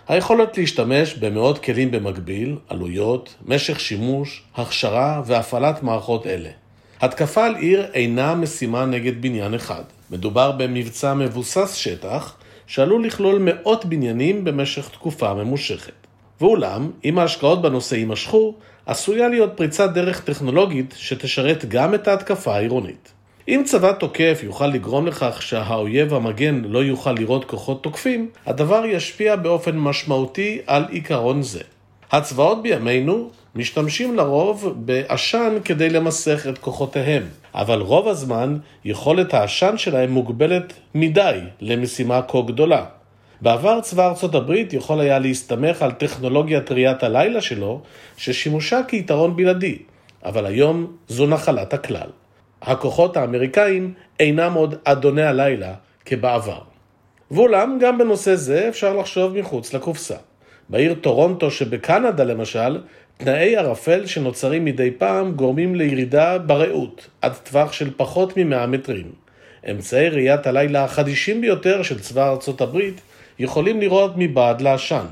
היכולת 0.07 0.57
להשתמש 0.57 1.13
במאות 1.13 1.59
כלים 1.63 1.91
במקביל, 1.91 2.55
עלויות, 2.67 3.35
משך 3.45 3.79
שימוש, 3.79 4.43
הכשרה 4.55 5.21
והפעלת 5.25 5.83
מערכות 5.83 6.27
אלה. 6.27 6.49
התקפה 7.01 7.45
על 7.45 7.55
עיר 7.55 7.85
אינה 7.93 8.35
משימה 8.35 8.85
נגד 8.85 9.21
בניין 9.21 9.53
אחד. 9.53 9.83
מדובר 10.11 10.51
במבצע 10.51 11.13
מבוסס 11.13 11.73
שטח, 11.73 12.35
שעלול 12.69 13.05
לכלול 13.05 13.39
מאות 13.41 13.85
בניינים 13.85 14.43
במשך 14.43 14.89
תקופה 14.89 15.33
ממושכת. 15.33 16.07
ואולם, 16.41 16.91
אם 17.05 17.19
ההשקעות 17.19 17.61
בנושא 17.61 17.95
יימשכו, 17.95 18.55
עשויה 18.85 19.27
להיות 19.27 19.51
פריצת 19.55 19.89
דרך 19.93 20.23
טכנולוגית 20.23 20.95
שתשרת 20.97 21.65
גם 21.65 21.93
את 21.93 22.07
ההתקפה 22.07 22.55
העירונית. 22.55 23.11
אם 23.47 23.61
צבא 23.65 23.91
תוקף 23.91 24.39
יוכל 24.43 24.67
לגרום 24.67 25.07
לכך 25.07 25.41
שהאויב 25.41 26.13
המגן 26.13 26.61
לא 26.65 26.83
יוכל 26.83 27.11
לראות 27.11 27.45
כוחות 27.45 27.83
תוקפים, 27.83 28.29
הדבר 28.45 28.85
ישפיע 28.85 29.35
באופן 29.35 29.77
משמעותי 29.77 30.59
על 30.67 30.85
עיקרון 30.89 31.41
זה. 31.41 31.61
הצבאות 32.11 32.63
בימינו 32.63 33.29
משתמשים 33.55 34.15
לרוב 34.15 34.73
בעשן 34.75 35.57
כדי 35.65 35.89
למסך 35.89 36.47
את 36.49 36.57
כוחותיהם, 36.57 37.23
אבל 37.55 37.81
רוב 37.81 38.07
הזמן 38.07 38.57
יכולת 38.85 39.33
העשן 39.33 39.77
שלהם 39.77 40.11
מוגבלת 40.11 40.73
מדי 40.95 41.39
למשימה 41.61 42.21
כה 42.21 42.41
גדולה. 42.41 42.85
בעבר 43.41 43.81
צבא 43.81 44.07
ארצות 44.07 44.35
הברית 44.35 44.73
יכול 44.73 44.99
היה 44.99 45.19
להסתמך 45.19 45.81
על 45.81 45.91
טכנולוגיית 45.91 46.71
ראיית 46.71 47.03
הלילה 47.03 47.41
שלו, 47.41 47.81
ששימושה 48.17 48.81
כיתרון 48.87 49.35
בלעדי, 49.35 49.77
אבל 50.25 50.45
היום 50.45 50.97
זו 51.07 51.27
נחלת 51.27 51.73
הכלל. 51.73 52.09
הכוחות 52.61 53.17
האמריקאים 53.17 53.93
אינם 54.19 54.53
עוד 54.53 54.75
אדוני 54.83 55.23
הלילה 55.23 55.73
כבעבר. 56.05 56.61
ואולם, 57.31 57.77
גם 57.81 57.97
בנושא 57.97 58.35
זה 58.35 58.69
אפשר 58.69 58.93
לחשוב 58.93 59.39
מחוץ 59.39 59.73
לקופסה. 59.73 60.15
בעיר 60.69 60.93
טורונטו 60.93 61.51
שבקנדה 61.51 62.23
למשל, 62.23 62.81
תנאי 63.23 63.55
ערפל 63.55 64.05
שנוצרים 64.05 64.65
מדי 64.65 64.91
פעם 64.91 65.31
גורמים 65.31 65.75
לירידה 65.75 66.37
ברעות, 66.37 67.07
עד 67.21 67.33
טווח 67.33 67.73
של 67.73 67.89
פחות 67.97 68.37
מ-100 68.37 68.65
מטרים. 68.67 69.11
אמצעי 69.71 70.09
ראיית 70.09 70.47
הלילה 70.47 70.83
החדישים 70.83 71.41
ביותר 71.41 71.83
של 71.83 71.99
צבא 71.99 72.29
ארצות 72.29 72.61
הברית 72.61 73.01
יכולים 73.39 73.81
לראות 73.81 74.11
מבעד 74.15 74.61
לעשן, 74.61 75.05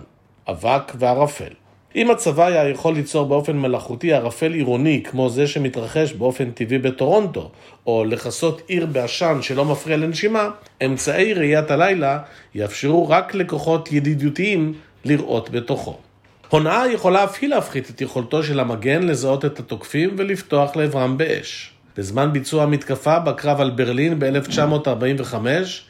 אבק 0.47 0.91
וערפל. 0.95 1.53
אם 1.95 2.11
הצבא 2.11 2.45
היה 2.45 2.69
יכול 2.69 2.93
ליצור 2.93 3.25
באופן 3.25 3.57
מלאכותי 3.57 4.13
ערפל 4.13 4.53
עירוני 4.53 5.03
כמו 5.03 5.29
זה 5.29 5.47
שמתרחש 5.47 6.13
באופן 6.13 6.51
טבעי 6.51 6.77
בטורונטו, 6.77 7.51
או 7.87 8.05
לכסות 8.05 8.61
עיר 8.67 8.85
בעשן 8.85 9.37
שלא 9.41 9.65
מפריע 9.65 9.97
לנשימה, 9.97 10.49
אמצעי 10.85 11.33
ראיית 11.33 11.71
הלילה 11.71 12.19
יאפשרו 12.55 13.09
רק 13.09 13.35
לכוחות 13.35 13.91
ידידותיים 13.91 14.73
לראות 15.05 15.49
בתוכו. 15.49 15.97
הונאה 16.49 16.88
יכולה 16.93 17.23
אף 17.23 17.38
היא 17.41 17.49
להפחית 17.49 17.89
את 17.89 18.01
יכולתו 18.01 18.43
של 18.43 18.60
המגן 18.60 19.03
לזהות 19.03 19.45
את 19.45 19.60
התוקפים 19.60 20.15
ולפתוח 20.17 20.75
לעברם 20.75 21.17
באש. 21.17 21.71
בזמן 21.97 22.33
ביצוע 22.33 22.63
המתקפה 22.63 23.19
בקרב 23.19 23.62
על 23.62 23.69
ברלין 23.69 24.19
ב-1945, 24.19 25.36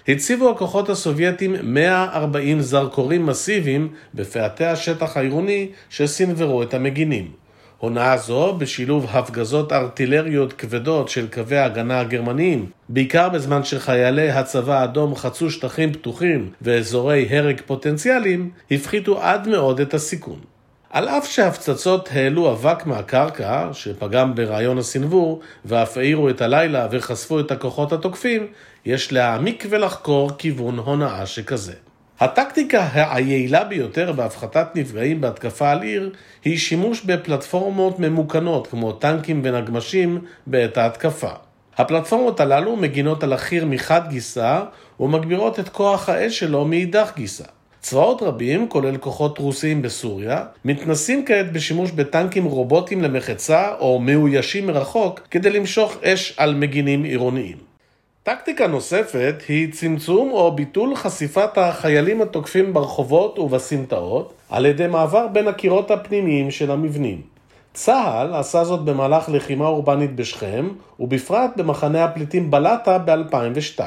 הציבו 0.07 0.49
הכוחות 0.49 0.89
הסובייטים 0.89 1.55
140 1.63 2.61
זרקורים 2.61 3.25
מסיביים 3.25 3.93
בפאתי 4.13 4.65
השטח 4.65 5.17
העירוני 5.17 5.69
שסנוורו 5.89 6.63
את 6.63 6.73
המגינים. 6.73 7.31
הונאה 7.77 8.17
זו, 8.17 8.55
בשילוב 8.57 9.07
הפגזות 9.09 9.73
ארטילריות 9.73 10.53
כבדות 10.53 11.09
של 11.09 11.27
קווי 11.27 11.57
ההגנה 11.57 11.99
הגרמניים, 11.99 12.69
בעיקר 12.89 13.29
בזמן 13.29 13.63
שחיילי 13.63 14.31
הצבא 14.31 14.79
האדום 14.79 15.15
חצו 15.15 15.51
שטחים 15.51 15.93
פתוחים 15.93 16.51
ואזורי 16.61 17.27
הרג 17.29 17.61
פוטנציאליים, 17.65 18.49
הפחיתו 18.71 19.21
עד 19.21 19.47
מאוד 19.47 19.79
את 19.79 19.93
הסיכון. 19.93 20.39
על 20.89 21.09
אף 21.09 21.27
שהפצצות 21.27 22.09
העלו 22.11 22.51
אבק 22.51 22.85
מהקרקע, 22.85 23.69
שפגם 23.73 24.35
ברעיון 24.35 24.77
הסנוור, 24.77 25.41
ואף 25.65 25.97
העירו 25.97 26.29
את 26.29 26.41
הלילה 26.41 26.87
וחשפו 26.91 27.39
את 27.39 27.51
הכוחות 27.51 27.93
התוקפים, 27.93 28.47
יש 28.85 29.11
להעמיק 29.13 29.65
ולחקור 29.69 30.31
כיוון 30.37 30.79
הונאה 30.79 31.25
שכזה. 31.25 31.73
הטקטיקה 32.19 32.87
היעילה 32.93 33.63
ביותר 33.63 34.11
בהפחתת 34.11 34.67
נפגעים 34.75 35.21
בהתקפה 35.21 35.71
על 35.71 35.81
עיר 35.81 36.11
היא 36.45 36.57
שימוש 36.57 37.01
בפלטפורמות 37.05 37.99
ממוכנות 37.99 38.67
כמו 38.67 38.91
טנקים 38.91 39.41
ונגמשים 39.43 40.21
בעת 40.47 40.77
ההתקפה. 40.77 41.29
הפלטפורמות 41.77 42.39
הללו 42.39 42.75
מגינות 42.75 43.23
על 43.23 43.33
החי"ר 43.33 43.65
מחד 43.65 44.01
גיסא 44.09 44.63
ומגבירות 44.99 45.59
את 45.59 45.69
כוח 45.69 46.09
האש 46.09 46.39
שלו 46.39 46.65
מאידך 46.65 47.11
גיסא. 47.15 47.43
צבאות 47.79 48.21
רבים, 48.21 48.69
כולל 48.69 48.97
כוחות 48.97 49.37
רוסיים 49.37 49.81
בסוריה, 49.81 50.43
מתנסים 50.65 51.25
כעת 51.25 51.51
בשימוש 51.51 51.91
בטנקים 51.91 52.45
רובוטיים 52.45 53.01
למחצה 53.01 53.73
או 53.79 53.99
מאוישים 53.99 54.67
מרחוק 54.67 55.19
כדי 55.31 55.49
למשוך 55.49 55.97
אש 56.03 56.33
על 56.37 56.55
מגינים 56.55 57.03
עירוניים. 57.03 57.66
טקטיקה 58.27 58.67
נוספת 58.67 59.35
היא 59.47 59.73
צמצום 59.73 60.31
או 60.31 60.51
ביטול 60.55 60.95
חשיפת 60.95 61.57
החיילים 61.57 62.21
התוקפים 62.21 62.73
ברחובות 62.73 63.39
ובסמטאות 63.39 64.33
על 64.49 64.65
ידי 64.65 64.87
מעבר 64.87 65.27
בין 65.27 65.47
הקירות 65.47 65.91
הפנימיים 65.91 66.51
של 66.51 66.71
המבנים. 66.71 67.21
צה"ל 67.73 68.33
עשה 68.33 68.63
זאת 68.63 68.85
במהלך 68.85 69.29
לחימה 69.29 69.67
אורבנית 69.67 70.15
בשכם, 70.15 70.69
ובפרט 70.99 71.51
במחנה 71.57 72.03
הפליטים 72.03 72.51
בלטה 72.51 72.97
ב-2002. 72.97 73.79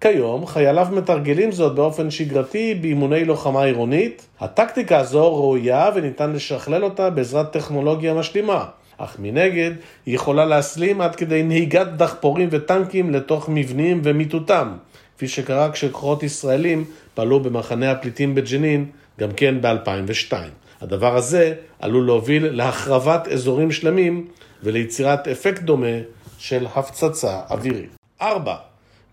כיום 0.00 0.46
חייליו 0.46 0.88
מתרגלים 0.92 1.52
זאת 1.52 1.74
באופן 1.74 2.10
שגרתי 2.10 2.74
באימוני 2.74 3.24
לוחמה 3.24 3.64
עירונית. 3.64 4.26
הטקטיקה 4.40 4.98
הזו 4.98 5.34
ראויה 5.34 5.90
וניתן 5.94 6.32
לשכלל 6.32 6.84
אותה 6.84 7.10
בעזרת 7.10 7.52
טכנולוגיה 7.52 8.14
משלימה, 8.14 8.64
אך 9.04 9.16
מנגד 9.18 9.70
היא 10.06 10.14
יכולה 10.14 10.44
להסלים 10.44 11.00
עד 11.00 11.16
כדי 11.16 11.42
נהיגת 11.42 11.86
דחפורים 11.86 12.48
וטנקים 12.52 13.10
לתוך 13.10 13.48
מבנים 13.48 14.00
ומיטוטם, 14.04 14.68
כפי 15.16 15.28
שקרה 15.28 15.72
כשכוחות 15.72 16.22
ישראלים 16.22 16.84
פעלו 17.14 17.40
במחנה 17.40 17.90
הפליטים 17.90 18.34
בג'נין, 18.34 18.86
גם 19.20 19.30
כן 19.36 19.60
ב-2002. 19.60 20.32
הדבר 20.80 21.16
הזה 21.16 21.54
עלול 21.78 22.06
להוביל 22.06 22.46
להחרבת 22.46 23.28
אזורים 23.28 23.72
שלמים 23.72 24.26
וליצירת 24.62 25.28
אפקט 25.28 25.62
דומה 25.62 25.96
של 26.38 26.66
הפצצה 26.74 27.40
אווירית. 27.50 27.96
4. 28.22 28.54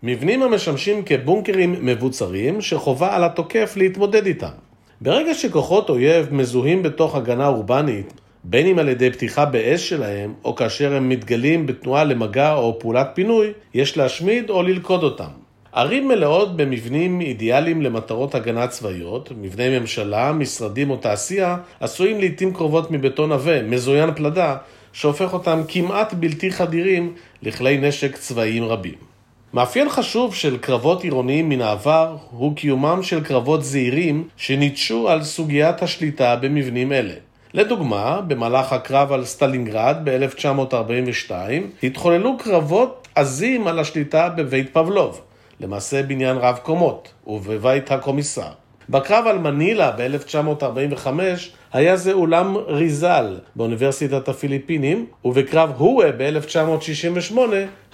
מבנים 0.02 0.42
המשמשים 0.42 1.02
כבונקרים 1.06 1.74
מבוצרים 1.80 2.60
שחובה 2.60 3.16
על 3.16 3.24
התוקף 3.24 3.74
להתמודד 3.76 4.26
איתם. 4.26 4.48
ברגע 5.00 5.34
שכוחות 5.34 5.90
אויב 5.90 6.34
מזוהים 6.34 6.82
בתוך 6.82 7.14
הגנה 7.14 7.46
אורבנית, 7.46 8.12
בין 8.50 8.66
אם 8.66 8.78
על 8.78 8.88
ידי 8.88 9.10
פתיחה 9.10 9.44
באש 9.44 9.88
שלהם, 9.88 10.34
או 10.44 10.54
כאשר 10.54 10.94
הם 10.94 11.08
מתגלים 11.08 11.66
בתנועה 11.66 12.04
למגע 12.04 12.54
או 12.54 12.78
פעולת 12.78 13.10
פינוי, 13.14 13.52
יש 13.74 13.96
להשמיד 13.96 14.50
או 14.50 14.62
ללכוד 14.62 15.02
אותם. 15.02 15.28
ערים 15.72 16.08
מלאות 16.08 16.56
במבנים 16.56 17.20
אידיאליים 17.20 17.82
למטרות 17.82 18.34
הגנה 18.34 18.66
צבאיות, 18.66 19.32
מבני 19.40 19.78
ממשלה, 19.78 20.32
משרדים 20.32 20.90
או 20.90 20.96
תעשייה, 20.96 21.56
עשויים 21.80 22.20
לעיתים 22.20 22.54
קרובות 22.54 22.90
מבטון 22.90 23.32
עבה, 23.32 23.62
מזוין 23.62 24.14
פלדה, 24.14 24.56
שהופך 24.92 25.32
אותם 25.32 25.60
כמעט 25.68 26.14
בלתי 26.14 26.50
חדירים 26.50 27.14
לכלי 27.42 27.78
נשק 27.78 28.16
צבאיים 28.16 28.64
רבים. 28.64 28.94
מאפיין 29.54 29.88
חשוב 29.88 30.34
של 30.34 30.58
קרבות 30.58 31.04
עירוניים 31.04 31.48
מן 31.48 31.60
העבר 31.60 32.16
הוא 32.30 32.56
קיומם 32.56 33.02
של 33.02 33.24
קרבות 33.24 33.64
זעירים 33.64 34.28
שניטשו 34.36 35.08
על 35.08 35.22
סוגיית 35.22 35.82
השליטה 35.82 36.36
במבנים 36.36 36.92
אלה. 36.92 37.27
לדוגמה, 37.54 38.20
במהלך 38.26 38.72
הקרב 38.72 39.12
על 39.12 39.24
סטלינגרד 39.24 39.96
ב-1942 40.04 41.32
התחוללו 41.82 42.38
קרבות 42.38 43.08
עזים 43.14 43.66
על 43.66 43.78
השליטה 43.78 44.28
בבית 44.28 44.72
פבלוב, 44.72 45.20
למעשה 45.60 46.02
בניין 46.02 46.36
רב 46.36 46.58
קומות, 46.62 47.12
ובבית 47.26 47.92
הקומיסר. 47.92 48.50
בקרב 48.88 49.26
על 49.26 49.38
מנילה 49.38 49.90
ב-1945 49.90 51.06
היה 51.72 51.96
זה 51.96 52.12
אולם 52.12 52.56
ריזל 52.56 53.38
באוניברסיטת 53.56 54.28
הפיליפינים, 54.28 55.06
ובקרב 55.24 55.72
הואה 55.76 56.10
ב-1968 56.18 57.38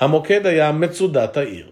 המוקד 0.01 0.47
היה 0.47 0.73
מצודת 0.73 1.37
העיר. 1.37 1.67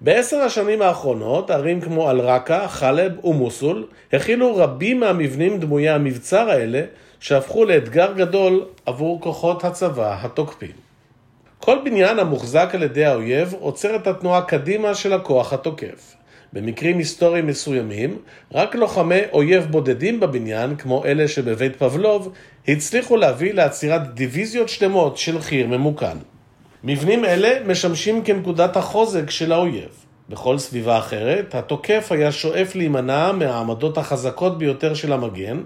בעשר 0.00 0.36
השנים 0.36 0.82
האחרונות, 0.82 1.50
ערים 1.50 1.80
כמו 1.80 2.10
אל-רקה, 2.10 2.68
חלב 2.68 3.24
ומוסול 3.24 3.86
הכילו 4.12 4.56
רבים 4.56 5.00
מהמבנים 5.00 5.58
דמויי 5.58 5.88
המבצר 5.88 6.50
האלה, 6.50 6.82
שהפכו 7.20 7.64
לאתגר 7.64 8.12
גדול 8.12 8.64
עבור 8.86 9.20
כוחות 9.20 9.64
הצבא 9.64 10.18
התוקפים. 10.22 10.88
כל 11.60 11.78
בניין 11.84 12.18
המוחזק 12.18 12.70
על 12.72 12.82
ידי 12.82 13.04
האויב 13.04 13.54
עוצר 13.60 13.96
את 13.96 14.06
התנועה 14.06 14.42
קדימה 14.42 14.94
של 14.94 15.12
הכוח 15.12 15.52
התוקף. 15.52 16.14
במקרים 16.52 16.98
היסטוריים 16.98 17.46
מסוימים, 17.46 18.18
רק 18.54 18.74
לוחמי 18.74 19.20
אויב 19.32 19.66
בודדים 19.70 20.20
בבניין, 20.20 20.76
כמו 20.76 21.04
אלה 21.04 21.28
שבבית 21.28 21.76
פבלוב, 21.76 22.32
הצליחו 22.68 23.16
להביא 23.16 23.54
לעצירת 23.54 24.14
דיוויזיות 24.14 24.68
שלמות 24.68 25.16
של 25.18 25.40
חי"ר 25.40 25.66
ממוכן. 25.66 26.16
מבנים 26.84 27.24
אלה 27.24 27.64
משמשים 27.66 28.24
כנקודת 28.24 28.76
החוזק 28.76 29.30
של 29.30 29.52
האויב. 29.52 29.88
בכל 30.28 30.58
סביבה 30.58 30.98
אחרת, 30.98 31.54
התוקף 31.54 32.06
היה 32.10 32.32
שואף 32.32 32.74
להימנע 32.74 33.32
מהעמדות 33.32 33.98
החזקות 33.98 34.58
ביותר 34.58 34.94
של 34.94 35.12
המגן, 35.12 35.60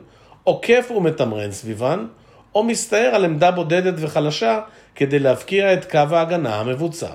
עוקף 0.45 0.91
ומתמרן 0.97 1.53
סביבן, 1.53 2.07
או 2.55 2.65
מסתער 2.65 3.15
על 3.15 3.25
עמדה 3.25 3.51
בודדת 3.51 3.95
וחלשה 3.97 4.61
כדי 4.95 5.19
להבקיע 5.19 5.73
את 5.73 5.91
קו 5.91 5.99
ההגנה 6.11 6.61
המבוצר. 6.61 7.15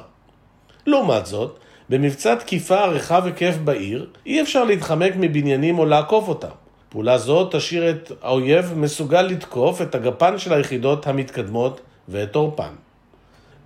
לעומת 0.86 1.26
זאת, 1.26 1.60
במבצע 1.90 2.36
תקיפה 2.36 2.86
רחב 2.86 3.26
היקף 3.26 3.56
בעיר, 3.63 4.10
אי 4.26 4.42
אפשר 4.42 4.63
להתחמק 4.63 5.13
מבניינים 5.18 5.80
או 5.80 5.86
לעקוף 5.86 6.28
אותם. 6.28 6.48
פעולה 6.90 7.18
זו 7.18 7.50
תשאיר 7.52 7.90
את 7.90 8.12
האויב 8.22 8.74
מסוגל 8.76 9.22
לתקוף 9.22 9.82
את 9.82 9.96
הגפן 9.96 10.38
של 10.38 10.54
היחידות 10.54 11.08
המתקדמות 11.08 11.82
ואת 12.08 12.36
עורפן. 12.36 12.74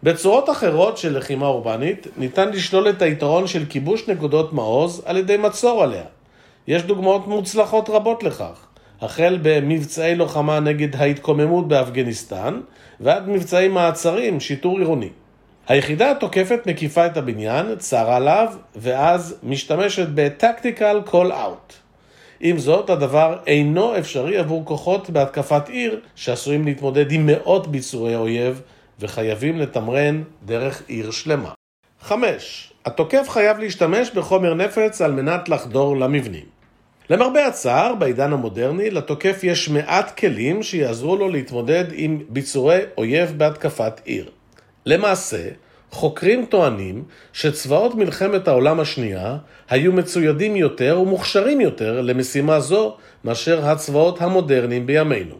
בצורות 0.03 0.49
אחרות 0.49 0.97
של 0.97 1.17
לחימה 1.17 1.45
אורבנית, 1.47 2.07
ניתן 2.17 2.49
לשלול 2.49 2.89
את 2.89 3.01
היתרון 3.01 3.47
של 3.47 3.65
כיבוש 3.69 4.07
נקודות 4.07 4.53
מעוז 4.53 5.01
על 5.05 5.17
ידי 5.17 5.37
מצור 5.37 5.83
עליה. 5.83 6.03
יש 6.67 6.83
דוגמאות 6.83 7.27
מוצלחות 7.27 7.89
רבות 7.89 8.23
לכך, 8.23 8.67
החל 9.01 9.39
במבצעי 9.41 10.15
לוחמה 10.15 10.59
נגד 10.59 10.95
ההתקוממות 10.95 11.67
באפגניסטן, 11.67 12.59
ועד 12.99 13.29
מבצעי 13.29 13.67
מעצרים, 13.67 14.39
שיטור 14.39 14.77
עירוני. 14.77 15.09
היחידה 15.67 16.11
התוקפת 16.11 16.59
מקיפה 16.65 17.05
את 17.05 17.17
הבניין, 17.17 17.75
צרה 17.77 18.15
עליו, 18.15 18.53
ואז 18.75 19.35
משתמשת 19.43 20.07
ב-Tactical 20.15 21.09
Call 21.09 21.31
Out. 21.31 21.73
עם 22.39 22.57
זאת, 22.57 22.89
הדבר 22.89 23.37
אינו 23.47 23.97
אפשרי 23.97 24.37
עבור 24.37 24.65
כוחות 24.65 25.09
בהתקפת 25.09 25.69
עיר, 25.69 25.99
שעשויים 26.15 26.65
להתמודד 26.65 27.11
עם 27.11 27.25
מאות 27.25 27.67
ביצורי 27.67 28.15
אויב, 28.15 28.61
וחייבים 28.99 29.59
לתמרן 29.59 30.23
דרך 30.45 30.83
עיר 30.87 31.11
שלמה. 31.11 31.51
5. 32.01 32.73
התוקף 32.85 33.29
חייב 33.29 33.59
להשתמש 33.59 34.11
בחומר 34.11 34.53
נפץ 34.53 35.01
על 35.01 35.11
מנת 35.11 35.49
לחדור 35.49 35.97
למבנים. 35.97 36.60
למרבה 37.11 37.47
הצער, 37.47 37.95
בעידן 37.95 38.33
המודרני, 38.33 38.89
לתוקף 38.89 39.39
יש 39.43 39.69
מעט 39.69 40.17
כלים 40.19 40.63
שיעזרו 40.63 41.15
לו 41.15 41.29
להתמודד 41.29 41.85
עם 41.91 42.19
ביצורי 42.29 42.79
אויב 42.97 43.33
בהתקפת 43.37 44.01
עיר. 44.03 44.29
למעשה, 44.85 45.49
חוקרים 45.91 46.45
טוענים 46.45 47.03
שצבאות 47.33 47.95
מלחמת 47.95 48.47
העולם 48.47 48.79
השנייה 48.79 49.37
היו 49.69 49.93
מצוידים 49.93 50.55
יותר 50.55 50.99
ומוכשרים 51.01 51.61
יותר 51.61 52.01
למשימה 52.01 52.59
זו 52.59 52.95
מאשר 53.23 53.65
הצבאות 53.65 54.21
המודרניים 54.21 54.85
בימינו. 54.85 55.35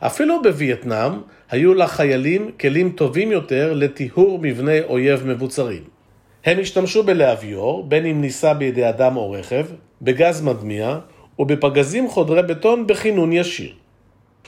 אפילו 0.00 0.42
בווייטנאם 0.42 1.12
היו 1.50 1.74
לחיילים 1.74 2.50
כלים 2.60 2.90
טובים 2.90 3.32
יותר 3.32 3.72
לטיהור 3.72 4.38
מבני 4.42 4.80
אויב 4.80 5.26
מבוצרים. 5.26 5.82
הם 6.44 6.58
השתמשו 6.60 7.02
בלהביור, 7.02 7.84
בין 7.88 8.06
אם 8.06 8.20
נישא 8.20 8.52
בידי 8.52 8.88
אדם 8.88 9.16
או 9.16 9.30
רכב, 9.30 9.66
בגז 10.02 10.42
מדמיע 10.42 10.98
ובפגזים 11.38 12.08
חודרי 12.08 12.42
בטון 12.42 12.86
בכינון 12.86 13.32
ישיר. 13.32 13.72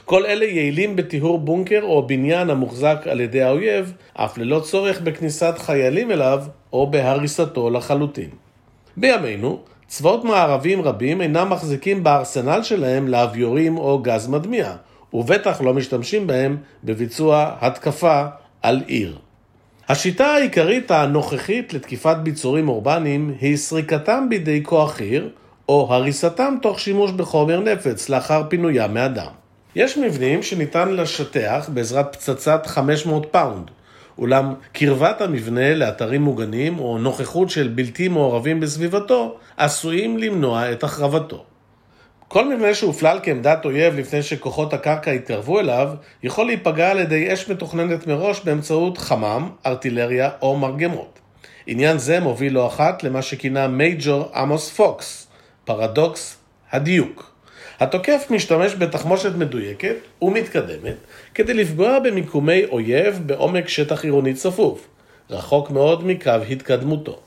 כל 0.05 0.25
אלה 0.25 0.45
יעילים 0.45 0.95
בטיהור 0.95 1.39
בונקר 1.39 1.79
או 1.83 2.07
בניין 2.07 2.49
המוחזק 2.49 2.97
על 3.09 3.21
ידי 3.21 3.41
האויב, 3.41 3.93
אף 4.13 4.37
ללא 4.37 4.59
צורך 4.59 5.01
בכניסת 5.01 5.53
חיילים 5.57 6.11
אליו 6.11 6.43
או 6.73 6.91
בהריסתו 6.91 7.69
לחלוטין. 7.69 8.29
בימינו, 8.97 9.59
צבאות 9.87 10.23
מערבים 10.23 10.81
רבים 10.81 11.21
אינם 11.21 11.49
מחזיקים 11.49 12.03
בארסנל 12.03 12.63
שלהם 12.63 13.07
לאביורים 13.07 13.77
או 13.77 13.99
גז 13.99 14.27
מדמיע, 14.27 14.75
ובטח 15.13 15.61
לא 15.61 15.73
משתמשים 15.73 16.27
בהם 16.27 16.57
בביצוע 16.83 17.55
התקפה 17.61 18.25
על 18.61 18.81
עיר. 18.87 19.17
השיטה 19.89 20.27
העיקרית 20.27 20.91
הנוכחית 20.91 21.73
לתקיפת 21.73 22.17
ביצורים 22.23 22.69
אורבניים 22.69 23.35
היא 23.41 23.57
סריקתם 23.57 24.27
בידי 24.29 24.63
כוח 24.63 24.99
עיר, 24.99 25.29
או 25.69 25.87
הריסתם 25.93 26.55
תוך 26.61 26.79
שימוש 26.79 27.11
בחומר 27.11 27.59
נפץ 27.59 28.09
לאחר 28.09 28.43
פינוים 28.49 28.93
מאדם. 28.93 29.31
יש 29.75 29.97
מבנים 29.97 30.43
שניתן 30.43 30.89
לשטח 30.89 31.69
בעזרת 31.73 32.15
פצצת 32.15 32.65
500 32.65 33.25
פאונד, 33.31 33.71
אולם 34.17 34.53
קרבת 34.71 35.21
המבנה 35.21 35.75
לאתרים 35.75 36.21
מוגנים 36.21 36.79
או 36.79 36.97
נוכחות 36.97 37.49
של 37.49 37.67
בלתי 37.67 38.07
מעורבים 38.07 38.59
בסביבתו 38.59 39.37
עשויים 39.57 40.17
למנוע 40.17 40.71
את 40.71 40.83
החרבתו. 40.83 41.43
כל 42.29 42.55
מבנה 42.55 42.73
שהופלל 42.73 43.19
כעמדת 43.23 43.65
אויב 43.65 43.95
לפני 43.95 44.23
שכוחות 44.23 44.73
הקרקע 44.73 45.11
התקרבו 45.11 45.59
אליו, 45.59 45.89
יכול 46.23 46.45
להיפגע 46.45 46.91
על 46.91 46.99
ידי 46.99 47.33
אש 47.33 47.49
מתוכננת 47.49 48.07
מראש 48.07 48.41
באמצעות 48.43 48.97
חמם, 48.97 49.49
ארטילריה 49.65 50.29
או 50.41 50.57
מרגמות. 50.57 51.19
עניין 51.67 51.97
זה 51.97 52.19
מוביל 52.19 52.53
לא 52.53 52.67
אחת 52.67 53.03
למה 53.03 53.21
שכינה 53.21 53.67
מייג'ור 53.67 54.31
עמוס 54.35 54.69
פוקס, 54.69 55.27
פרדוקס 55.65 56.37
הדיוק. 56.71 57.31
התוקף 57.79 58.27
משתמש 58.29 58.75
בתחמושת 58.75 59.35
מדויקת 59.35 59.95
ומתקדמת 60.21 60.95
כדי 61.35 61.53
לפגוע 61.53 61.99
במיקומי 61.99 62.65
אויב 62.65 63.19
בעומק 63.25 63.67
שטח 63.67 64.03
עירוני 64.03 64.33
צפוף, 64.33 64.87
רחוק 65.29 65.71
מאוד 65.71 66.07
מקו 66.07 66.31
התקדמותו. 66.49 67.19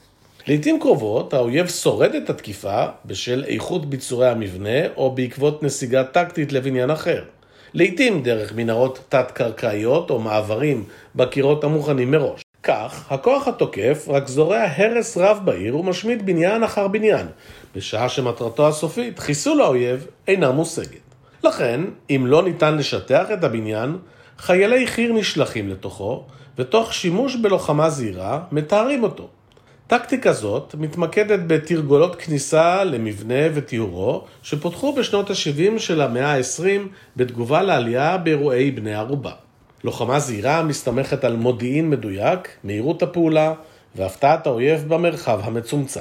לעיתים 0.46 0.80
קרובות 0.80 1.34
האויב 1.34 1.68
שורד 1.68 2.14
את 2.14 2.30
התקיפה 2.30 2.84
בשל 3.04 3.44
איכות 3.46 3.86
ביצורי 3.86 4.28
המבנה 4.28 4.86
או 4.96 5.14
בעקבות 5.14 5.62
נסיגה 5.62 6.04
טקטית 6.04 6.52
לבניין 6.52 6.90
אחר. 6.90 7.22
לעיתים 7.74 8.22
דרך 8.22 8.52
מנהרות 8.56 8.98
תת-קרקעיות 9.08 10.10
או 10.10 10.18
מעברים 10.18 10.84
בקירות 11.16 11.64
המוכנים 11.64 12.10
מראש. 12.10 12.42
כך, 12.62 13.12
הכוח 13.12 13.48
התוקף 13.48 14.06
רק 14.08 14.28
זורע 14.28 14.64
הרס 14.76 15.16
רב 15.16 15.40
בעיר 15.44 15.76
ומשמיד 15.76 16.26
בניין 16.26 16.62
אחר 16.62 16.88
בניין, 16.88 17.26
בשעה 17.76 18.08
שמטרתו 18.08 18.68
הסופית, 18.68 19.18
חיסול 19.18 19.60
האויב, 19.60 20.06
אינה 20.28 20.50
מושגת. 20.50 21.14
לכן, 21.44 21.80
אם 22.10 22.24
לא 22.26 22.42
ניתן 22.42 22.76
לשטח 22.76 23.26
את 23.32 23.44
הבניין, 23.44 23.96
חיילי 24.38 24.86
חי"ר 24.86 25.12
נשלחים 25.12 25.68
לתוכו, 25.68 26.24
ותוך 26.58 26.94
שימוש 26.94 27.36
בלוחמה 27.36 27.90
זהירה, 27.90 28.40
מתארים 28.52 29.02
אותו. 29.02 29.28
טקטיקה 29.92 30.32
זאת 30.32 30.74
מתמקדת 30.78 31.40
בתרגולות 31.46 32.16
כניסה 32.16 32.84
למבנה 32.84 33.44
וטיהורו 33.54 34.24
שפותחו 34.42 34.92
בשנות 34.92 35.30
ה-70 35.30 35.78
של 35.78 36.00
המאה 36.00 36.34
ה-20 36.36 36.88
בתגובה 37.16 37.62
לעלייה 37.62 38.18
באירועי 38.18 38.70
בני 38.70 38.94
ערובה. 38.94 39.32
לוחמה 39.84 40.20
זהירה 40.20 40.62
מסתמכת 40.62 41.24
על 41.24 41.36
מודיעין 41.36 41.90
מדויק, 41.90 42.48
מהירות 42.64 43.02
הפעולה 43.02 43.54
והפתעת 43.94 44.46
האויב 44.46 44.84
במרחב 44.88 45.40
המצומצם. 45.42 46.00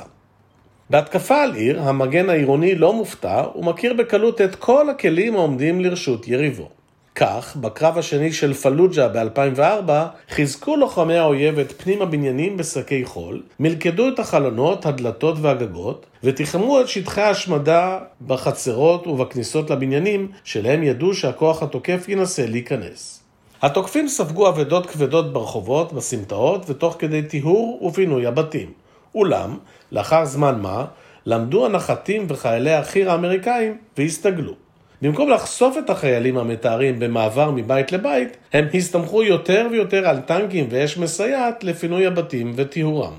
בהתקפה 0.89 1.41
על 1.43 1.55
עיר, 1.55 1.81
המגן 1.81 2.29
העירוני 2.29 2.75
לא 2.75 2.93
מופתע 2.93 3.43
ומכיר 3.55 3.93
בקלות 3.93 4.41
את 4.41 4.55
כל 4.55 4.89
הכלים 4.89 5.35
העומדים 5.35 5.81
לרשות 5.81 6.27
יריבו. 6.27 6.69
כך, 7.15 7.55
בקרב 7.55 7.97
השני 7.97 8.33
של 8.33 8.53
פלוג'ה 8.53 9.07
ב-2004, 9.07 9.91
חיזקו 10.29 10.75
לוחמי 10.75 11.17
האויב 11.17 11.59
את 11.59 11.81
פנים 11.81 12.01
הבניינים 12.01 12.57
בשקי 12.57 13.05
חול, 13.05 13.43
מלכדו 13.59 14.09
את 14.09 14.19
החלונות, 14.19 14.85
הדלתות 14.85 15.35
והגגות, 15.41 16.05
ותחמו 16.23 16.81
את 16.81 16.87
שטחי 16.87 17.21
ההשמדה 17.21 17.99
בחצרות 18.27 19.07
ובכניסות 19.07 19.69
לבניינים, 19.69 20.31
שלהם 20.43 20.83
ידעו 20.83 21.13
שהכוח 21.13 21.63
התוקף 21.63 22.05
ינסה 22.07 22.45
להיכנס. 22.45 23.23
התוקפים 23.61 24.07
ספגו 24.07 24.49
אבדות 24.49 24.85
כבדות 24.85 25.33
ברחובות, 25.33 25.93
בסמטאות, 25.93 26.69
ותוך 26.69 26.95
כדי 26.99 27.21
טיהור 27.21 27.85
ופינוי 27.85 28.25
הבתים. 28.25 28.71
אולם, 29.15 29.57
לאחר 29.91 30.25
זמן 30.25 30.59
מה, 30.61 30.85
למדו 31.25 31.65
הנחתים 31.65 32.25
וחיילי 32.29 32.73
החי"ר 32.73 33.11
האמריקאים 33.11 33.77
והסתגלו. 33.97 34.70
במקום 35.01 35.29
לחשוף 35.29 35.77
את 35.77 35.89
החיילים 35.89 36.37
המתארים 36.37 36.99
במעבר 36.99 37.51
מבית 37.51 37.91
לבית, 37.91 38.37
הם 38.53 38.67
הסתמכו 38.73 39.23
יותר 39.23 39.67
ויותר 39.71 40.07
על 40.07 40.19
טנקים 40.19 40.67
ואש 40.69 40.97
מסייעת 40.97 41.63
לפינוי 41.63 42.05
הבתים 42.05 42.53
וטיהורם. 42.55 43.13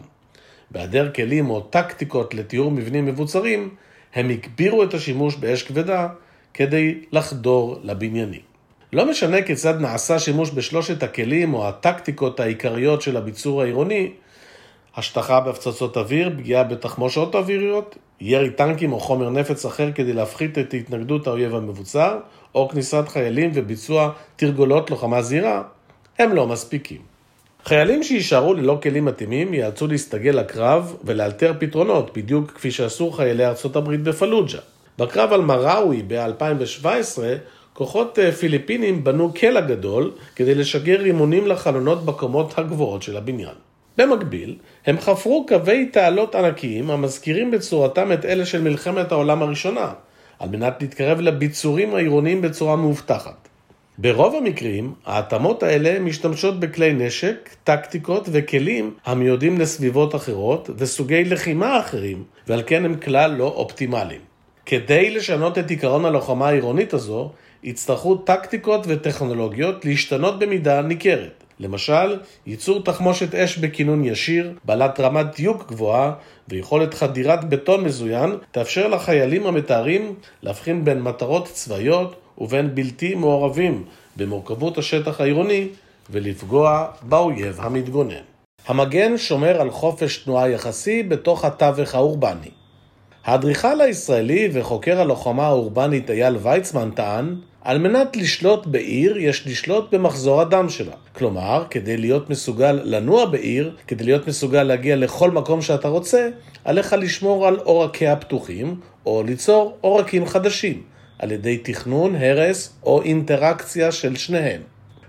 בהיעדר 0.70 1.10
כלים 1.14 1.50
או 1.50 1.60
טקטיקות 1.60 2.34
לטיהור 2.34 2.70
מבנים 2.70 3.06
מבוצרים, 3.06 3.74
הם 4.14 4.30
הגבירו 4.30 4.82
את 4.82 4.94
השימוש 4.94 5.36
באש 5.36 5.62
כבדה 5.62 6.08
כדי 6.54 6.94
לחדור 7.12 7.80
לבניינים. 7.82 8.40
לא 8.92 9.10
משנה 9.10 9.42
כיצד 9.42 9.80
נעשה 9.80 10.18
שימוש 10.18 10.50
בשלושת 10.50 11.02
הכלים 11.02 11.54
או 11.54 11.68
הטקטיקות 11.68 12.40
העיקריות 12.40 13.02
של 13.02 13.16
הביצור 13.16 13.62
העירוני, 13.62 14.12
השטחה 14.96 15.40
בהפצצות 15.40 15.96
אוויר, 15.96 16.30
פגיעה 16.38 16.64
בתחמושות 16.64 17.34
אוויריות, 17.34 17.96
ירי 18.20 18.50
טנקים 18.50 18.92
או 18.92 19.00
חומר 19.00 19.30
נפץ 19.30 19.64
אחר 19.64 19.92
כדי 19.92 20.12
להפחית 20.12 20.58
את 20.58 20.74
התנגדות 20.74 21.26
האויב 21.26 21.54
המבוצר, 21.54 22.18
או 22.54 22.68
כניסת 22.68 23.04
חיילים 23.08 23.50
וביצוע 23.54 24.10
תרגולות 24.36 24.90
לוחמה 24.90 25.22
זהירה, 25.22 25.62
הם 26.18 26.32
לא 26.32 26.46
מספיקים. 26.46 26.98
חיילים 27.64 28.02
שיישארו 28.02 28.54
ללא 28.54 28.78
כלים 28.82 29.04
מתאימים 29.04 29.54
ייאלצו 29.54 29.86
להסתגל 29.86 30.30
לקרב 30.30 30.96
ולאלתר 31.04 31.52
פתרונות, 31.58 32.16
בדיוק 32.16 32.50
כפי 32.50 32.70
שעשו 32.70 33.10
חיילי 33.10 33.46
ארצות 33.46 33.76
הברית 33.76 34.02
בפלוג'ה. 34.02 34.58
בקרב 34.98 35.32
על 35.32 35.40
מראווי 35.40 36.02
ב-2017, 36.06 37.18
כוחות 37.72 38.18
אה, 38.18 38.32
פיליפינים 38.32 39.04
בנו 39.04 39.32
קלע 39.34 39.60
גדול 39.60 40.12
כדי 40.36 40.54
לשגר 40.54 41.00
רימונים 41.00 41.46
לחלונות 41.46 42.04
בקומות 42.04 42.58
הגבוהות 42.58 43.02
של 43.02 43.16
הבניין. 43.16 43.54
במקביל, 43.98 44.56
הם 44.86 45.00
חפרו 45.00 45.46
קווי 45.48 45.86
תעלות 45.86 46.34
ענקיים 46.34 46.90
המזכירים 46.90 47.50
בצורתם 47.50 48.12
את 48.12 48.24
אלה 48.24 48.46
של 48.46 48.62
מלחמת 48.62 49.12
העולם 49.12 49.42
הראשונה, 49.42 49.92
על 50.38 50.48
מנת 50.48 50.74
להתקרב 50.80 51.20
לביצורים 51.20 51.94
העירוניים 51.94 52.42
בצורה 52.42 52.76
מאובטחת. 52.76 53.48
ברוב 53.98 54.34
המקרים, 54.34 54.92
ההתאמות 55.06 55.62
האלה 55.62 56.00
משתמשות 56.00 56.60
בכלי 56.60 56.92
נשק, 56.92 57.48
טקטיקות 57.64 58.28
וכלים 58.32 58.94
המיועדים 59.04 59.58
לסביבות 59.58 60.14
אחרות 60.14 60.70
וסוגי 60.76 61.24
לחימה 61.24 61.80
אחרים, 61.80 62.22
ועל 62.48 62.62
כן 62.66 62.84
הם 62.84 62.94
כלל 62.94 63.30
לא 63.30 63.46
אופטימליים. 63.46 64.20
כדי 64.66 65.10
לשנות 65.10 65.58
את 65.58 65.70
עיקרון 65.70 66.04
הלוחמה 66.04 66.48
העירונית 66.48 66.94
הזו, 66.94 67.30
יצטרכו 67.62 68.14
טקטיקות 68.14 68.84
וטכנולוגיות 68.88 69.84
להשתנות 69.84 70.38
במידה 70.38 70.82
ניכרת. 70.82 71.41
למשל, 71.60 72.18
ייצור 72.46 72.82
תחמושת 72.82 73.34
אש 73.34 73.58
בכינון 73.58 74.04
ישיר, 74.04 74.52
בעלת 74.64 75.00
רמת 75.00 75.26
דיוק 75.36 75.68
גבוהה 75.68 76.12
ויכולת 76.48 76.94
חדירת 76.94 77.48
בטון 77.48 77.84
מזוין, 77.84 78.36
תאפשר 78.50 78.88
לחיילים 78.88 79.46
המתארים 79.46 80.14
להבחין 80.42 80.84
בין 80.84 81.02
מטרות 81.02 81.48
צבאיות 81.48 82.16
ובין 82.38 82.74
בלתי 82.74 83.14
מעורבים 83.14 83.84
במורכבות 84.16 84.78
השטח 84.78 85.20
העירוני 85.20 85.68
ולפגוע 86.10 86.86
באויב 87.02 87.60
המתגונן. 87.60 88.22
המגן 88.66 89.18
שומר 89.18 89.60
על 89.60 89.70
חופש 89.70 90.16
תנועה 90.16 90.50
יחסי 90.50 91.02
בתוך 91.02 91.44
התווך 91.44 91.94
האורבני. 91.94 92.61
האדריכל 93.24 93.80
הישראלי 93.80 94.48
וחוקר 94.52 95.00
הלוחמה 95.00 95.46
האורבנית 95.46 96.10
אייל 96.10 96.36
ויצמן 96.42 96.90
טען 96.90 97.34
על 97.60 97.78
מנת 97.78 98.16
לשלוט 98.16 98.66
בעיר, 98.66 99.18
יש 99.18 99.46
לשלוט 99.46 99.94
במחזור 99.94 100.40
הדם 100.40 100.68
שלה. 100.68 100.92
כלומר, 101.12 101.64
כדי 101.70 101.96
להיות 101.96 102.30
מסוגל 102.30 102.80
לנוע 102.84 103.26
בעיר, 103.26 103.76
כדי 103.86 104.04
להיות 104.04 104.28
מסוגל 104.28 104.62
להגיע 104.62 104.96
לכל 104.96 105.30
מקום 105.30 105.62
שאתה 105.62 105.88
רוצה, 105.88 106.28
עליך 106.64 106.96
לשמור 106.98 107.46
על 107.46 107.56
עורקיה 107.56 108.16
פתוחים, 108.16 108.80
או 109.06 109.22
ליצור 109.26 109.76
עורקים 109.80 110.26
חדשים, 110.26 110.82
על 111.18 111.32
ידי 111.32 111.58
תכנון, 111.58 112.14
הרס 112.14 112.72
או 112.82 113.02
אינטראקציה 113.02 113.92
של 113.92 114.16
שניהם. 114.16 114.60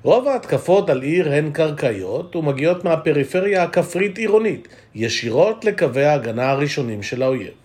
רוב 0.03 0.27
ההתקפות 0.27 0.89
על 0.89 1.01
עיר 1.01 1.33
הן 1.33 1.51
קרקעיות 1.51 2.35
ומגיעות 2.35 2.85
מהפריפריה 2.85 3.63
הכפרית-עירונית, 3.63 4.67
ישירות 4.95 5.65
לקווי 5.65 6.05
ההגנה 6.05 6.51
הראשונים 6.51 7.03
של 7.03 7.23
האויב. 7.23 7.62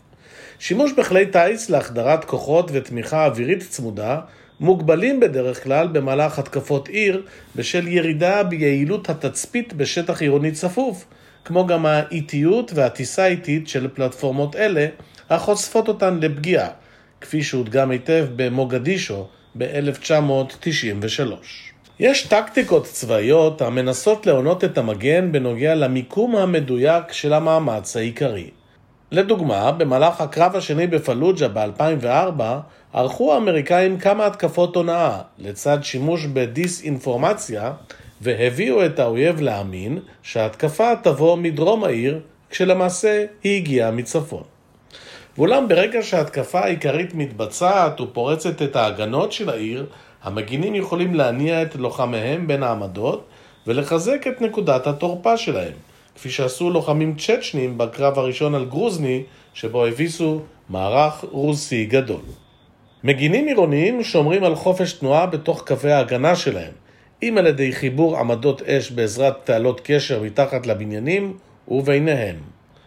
שימוש 0.59 0.93
בכלי 0.93 1.27
טיס 1.27 1.71
להחדרת 1.71 2.25
כוחות 2.25 2.71
ותמיכה 2.73 3.27
אווירית 3.27 3.61
צמודה 3.61 4.21
מוגבלים 4.61 5.21
בדרך 5.21 5.65
כלל 5.65 5.87
במהלך 5.87 6.39
התקפות 6.39 6.89
עיר 6.89 7.23
בשל 7.57 7.89
ירידה 7.89 8.43
ביעילות 8.43 9.11
התצפית 9.11 9.73
בשטח 9.73 10.23
עירוני 10.23 10.53
צפוף, 10.53 11.05
כמו 11.45 11.67
גם 11.67 11.87
האיטיות 11.87 12.73
והטיסה 12.75 13.25
האיטית 13.25 13.69
של 13.69 13.89
פלטפורמות 13.95 14.57
אלה, 14.57 14.87
החושפות 15.31 15.89
אותן 15.89 16.19
לפגיעה, 16.23 16.69
כפי 17.21 17.43
שהודגם 17.43 17.91
היטב 17.91 18.27
במוגדישו 18.37 19.27
ב-1993. 19.59 21.23
יש 22.01 22.27
טקטיקות 22.27 22.85
צבאיות 22.85 23.63
המנסות 23.63 24.27
להונות 24.27 24.65
את 24.65 24.79
המגן 24.79 25.33
בנוגע 25.33 25.75
למיקום 25.75 26.37
המדויק 26.37 27.13
של 27.13 27.33
המאמץ 27.33 27.97
העיקרי. 27.97 28.51
לדוגמה, 29.11 29.73
במהלך 29.73 30.21
הקרב 30.21 30.57
השני 30.57 30.87
בפלוג'ה 30.87 31.49
ב-2004, 31.49 32.43
ערכו 32.93 33.35
האמריקאים 33.35 33.99
כמה 33.99 34.27
התקפות 34.27 34.77
הונאה, 34.77 35.19
לצד 35.39 35.79
שימוש 35.83 36.27
בדיסאינפורמציה, 36.27 37.73
והביאו 38.21 38.87
את 38.87 38.99
האויב 38.99 39.41
להאמין 39.41 39.99
שההתקפה 40.23 40.93
תבוא 41.03 41.37
מדרום 41.37 41.85
העיר, 41.85 42.21
כשלמעשה 42.51 43.25
היא 43.45 43.57
הגיעה 43.57 43.91
מצפון. 43.91 44.43
ואולם 45.39 45.69
ברגע 45.69 46.03
שההתקפה 46.03 46.61
העיקרית 46.61 47.15
מתבצעת 47.15 48.01
ופורצת 48.01 48.63
את 48.63 48.77
ההגנות 48.77 49.33
של 49.33 49.49
העיר, 49.49 49.87
המגינים 50.23 50.75
יכולים 50.75 51.15
להניע 51.15 51.63
את 51.63 51.75
לוחמיהם 51.75 52.47
בין 52.47 52.63
העמדות 52.63 53.25
ולחזק 53.67 54.27
את 54.27 54.41
נקודת 54.41 54.87
התורפה 54.87 55.37
שלהם. 55.37 55.73
כפי 56.19 56.31
שעשו 56.31 56.71
לוחמים 56.71 57.15
צ'צ'נים 57.15 57.79
בקרב 57.79 58.19
הראשון 58.19 58.55
על 58.55 58.65
גרוזני, 58.65 59.23
שבו 59.55 59.87
הביסו 59.87 60.41
מערך 60.69 61.25
רוסי 61.31 61.85
גדול. 61.85 62.21
מגינים 63.05 63.47
עירוניים 63.47 64.05
שומרים 64.05 64.45
על 64.45 64.55
חופש 64.55 64.93
תנועה 64.93 65.27
בתוך 65.27 65.65
קווי 65.67 65.93
ההגנה 65.93 66.37
שלהם, 66.37 66.73
אם 67.23 67.39
על 67.39 67.47
ידי 67.47 67.73
חיבור 67.73 68.19
עמדות 68.19 68.63
אש 68.63 68.91
בעזרת 68.91 69.37
תעלות 69.45 69.81
קשר 69.85 70.23
מתחת 70.23 70.67
לבניינים 70.67 71.37
וביניהם. 71.69 72.37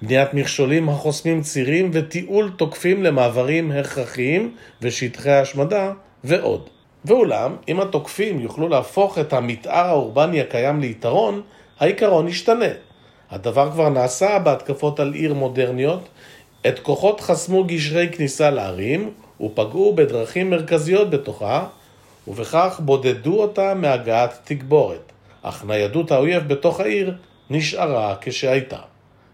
בניית 0.02 0.34
מכשולים 0.34 0.90
החוסמים 0.90 1.42
צירים 1.42 1.90
ותיעול 1.94 2.52
תוקפים 2.58 3.04
למעברים 3.04 3.72
הכרחיים 3.72 4.56
ושטחי 4.82 5.32
השמדה 5.32 5.92
ועוד. 6.24 6.70
ואולם, 7.06 7.56
אם 7.70 7.80
התוקפים 7.80 8.40
יוכלו 8.40 8.68
להפוך 8.68 9.20
את 9.20 9.34
המתאר 9.34 9.88
האורבני 9.88 10.42
הקיים 10.42 10.80
ליתרון, 10.80 11.42
העיקרון 11.80 12.28
ישתנה. 12.28 12.91
הדבר 13.32 13.72
כבר 13.72 13.90
נעשה 13.90 14.40
בהתקפות 14.40 15.00
על 15.00 15.14
עיר 15.14 15.34
מודרניות. 15.34 16.08
את 16.68 16.80
כוחות 16.80 17.22
חסמו 17.22 17.64
גשרי 17.64 18.10
כניסה 18.12 18.50
לערים 18.50 19.12
ופגעו 19.42 19.96
בדרכים 19.96 20.50
מרכזיות 20.50 21.10
בתוכה, 21.10 21.66
ובכך 22.28 22.80
בודדו 22.86 23.42
אותה 23.42 23.74
מהגעת 23.74 24.40
תגבורת, 24.44 25.12
אך 25.42 25.66
ניידות 25.66 26.12
האויב 26.12 26.48
בתוך 26.48 26.80
העיר 26.80 27.14
נשארה 27.50 28.16
כשהייתה. 28.22 28.78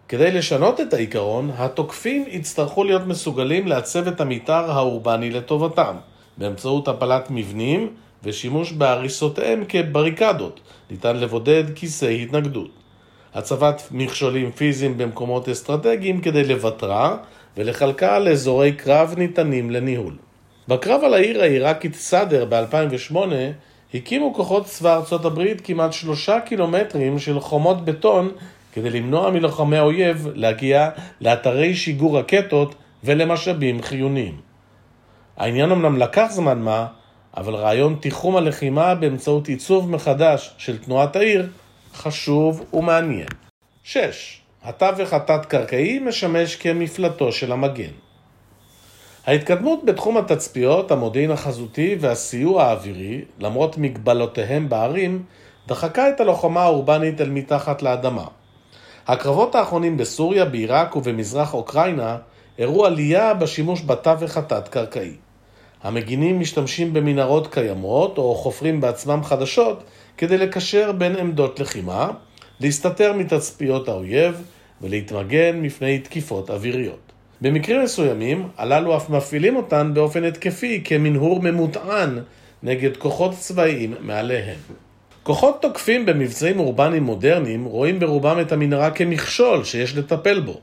כדי 0.07 0.31
לשנות 0.31 0.81
את 0.81 0.93
העיקרון, 0.93 1.51
התוקפים 1.57 2.25
יצטרכו 2.27 2.83
להיות 2.83 3.07
מסוגלים 3.07 3.67
לעצב 3.67 4.07
את 4.07 4.21
המתאר 4.21 4.71
האורבני 4.71 5.29
לטובתם, 5.29 5.95
באמצעות 6.37 6.87
הפלת 6.87 7.27
מבנים 7.29 7.89
ושימוש 8.23 8.71
בהריסותיהם 8.71 9.63
כבריקדות, 9.69 10.59
ניתן 10.91 11.17
לבודד 11.17 11.63
כיסי 11.75 12.23
התנגדות. 12.23 12.69
הצבת 13.37 13.87
מכשולים 13.91 14.51
פיזיים 14.51 14.97
במקומות 14.97 15.49
אסטרטגיים 15.49 16.21
כדי 16.21 16.43
לבטרה 16.43 17.17
ולחלקה 17.57 18.19
לאזורי 18.19 18.71
קרב 18.71 19.13
ניתנים 19.17 19.71
לניהול. 19.71 20.13
בקרב 20.67 21.03
על 21.03 21.13
העיר 21.13 21.41
העיראקית 21.41 21.95
סאדר 21.95 22.45
ב-2008 22.49 23.17
הקימו 23.93 24.33
כוחות 24.33 24.65
צבא 24.65 24.95
ארצות 24.95 25.25
הברית 25.25 25.61
כמעט 25.63 25.93
שלושה 25.93 26.39
קילומטרים 26.39 27.19
של 27.19 27.39
חומות 27.39 27.85
בטון 27.85 28.29
כדי 28.73 28.89
למנוע 28.89 29.31
מלוחמי 29.31 29.77
האויב 29.77 30.27
להגיע 30.33 30.89
לאתרי 31.21 31.75
שיגור 31.75 32.19
רקטות 32.19 32.75
ולמשאבים 33.03 33.81
חיוניים. 33.81 34.35
העניין 35.37 35.71
אמנם 35.71 35.97
לקח 35.97 36.27
זמן 36.29 36.59
מה, 36.59 36.85
אבל 37.37 37.55
רעיון 37.55 37.95
תיחום 37.99 38.35
הלחימה 38.35 38.95
באמצעות 38.95 39.47
עיצוב 39.47 39.91
מחדש 39.91 40.53
של 40.57 40.77
תנועת 40.77 41.15
העיר 41.15 41.49
חשוב 41.93 42.63
ומעניין. 42.73 43.27
6. 43.83 44.41
התווך 44.63 45.13
התת-קרקעי 45.13 45.99
משמש 45.99 46.55
כמפלטו 46.55 47.31
של 47.31 47.51
המגן. 47.51 47.91
ההתקדמות 49.27 49.85
בתחום 49.85 50.17
התצפיות, 50.17 50.91
המודיעין 50.91 51.31
החזותי 51.31 51.95
והסיוע 51.99 52.63
האווירי, 52.63 53.21
למרות 53.39 53.77
מגבלותיהם 53.77 54.69
בערים, 54.69 55.23
דחקה 55.67 56.09
את 56.09 56.19
הלוחמה 56.19 56.61
האורבנית 56.61 57.21
אל 57.21 57.29
מתחת 57.29 57.81
לאדמה. 57.81 58.25
הקרבות 59.07 59.55
האחרונים 59.55 59.97
בסוריה, 59.97 60.45
בעיראק 60.45 60.95
ובמזרח 60.95 61.53
אוקראינה 61.53 62.17
הראו 62.59 62.85
עלייה 62.85 63.33
בשימוש 63.33 63.81
בתווך 63.81 64.37
התת-קרקעי. 64.37 65.15
המגינים 65.83 66.39
משתמשים 66.39 66.93
במנהרות 66.93 67.53
קיימות 67.53 68.17
או 68.17 68.35
חופרים 68.35 68.81
בעצמם 68.81 69.23
חדשות 69.23 69.83
כדי 70.17 70.37
לקשר 70.37 70.91
בין 70.91 71.15
עמדות 71.15 71.59
לחימה, 71.59 72.09
להסתתר 72.59 73.13
מתצפיות 73.13 73.87
האויב 73.87 74.43
ולהתמגן 74.81 75.59
מפני 75.61 75.99
תקיפות 75.99 76.49
אוויריות. 76.49 77.11
במקרים 77.41 77.83
מסוימים, 77.83 78.47
הללו 78.57 78.97
אף 78.97 79.09
מפעילים 79.09 79.55
אותן 79.55 79.91
באופן 79.93 80.23
התקפי 80.23 80.81
כמנהור 80.85 81.41
ממוטען 81.41 82.19
נגד 82.63 82.97
כוחות 82.97 83.31
צבאיים 83.31 83.93
מעליהם. 83.99 84.59
כוחות 85.23 85.61
תוקפים 85.61 86.05
במבצעים 86.05 86.59
אורבניים 86.59 87.03
מודרניים 87.03 87.65
רואים 87.65 87.99
ברובם 87.99 88.39
את 88.41 88.51
המנהרה 88.51 88.91
כמכשול 88.91 89.63
שיש 89.63 89.97
לטפל 89.97 90.39
בו. 90.39 90.59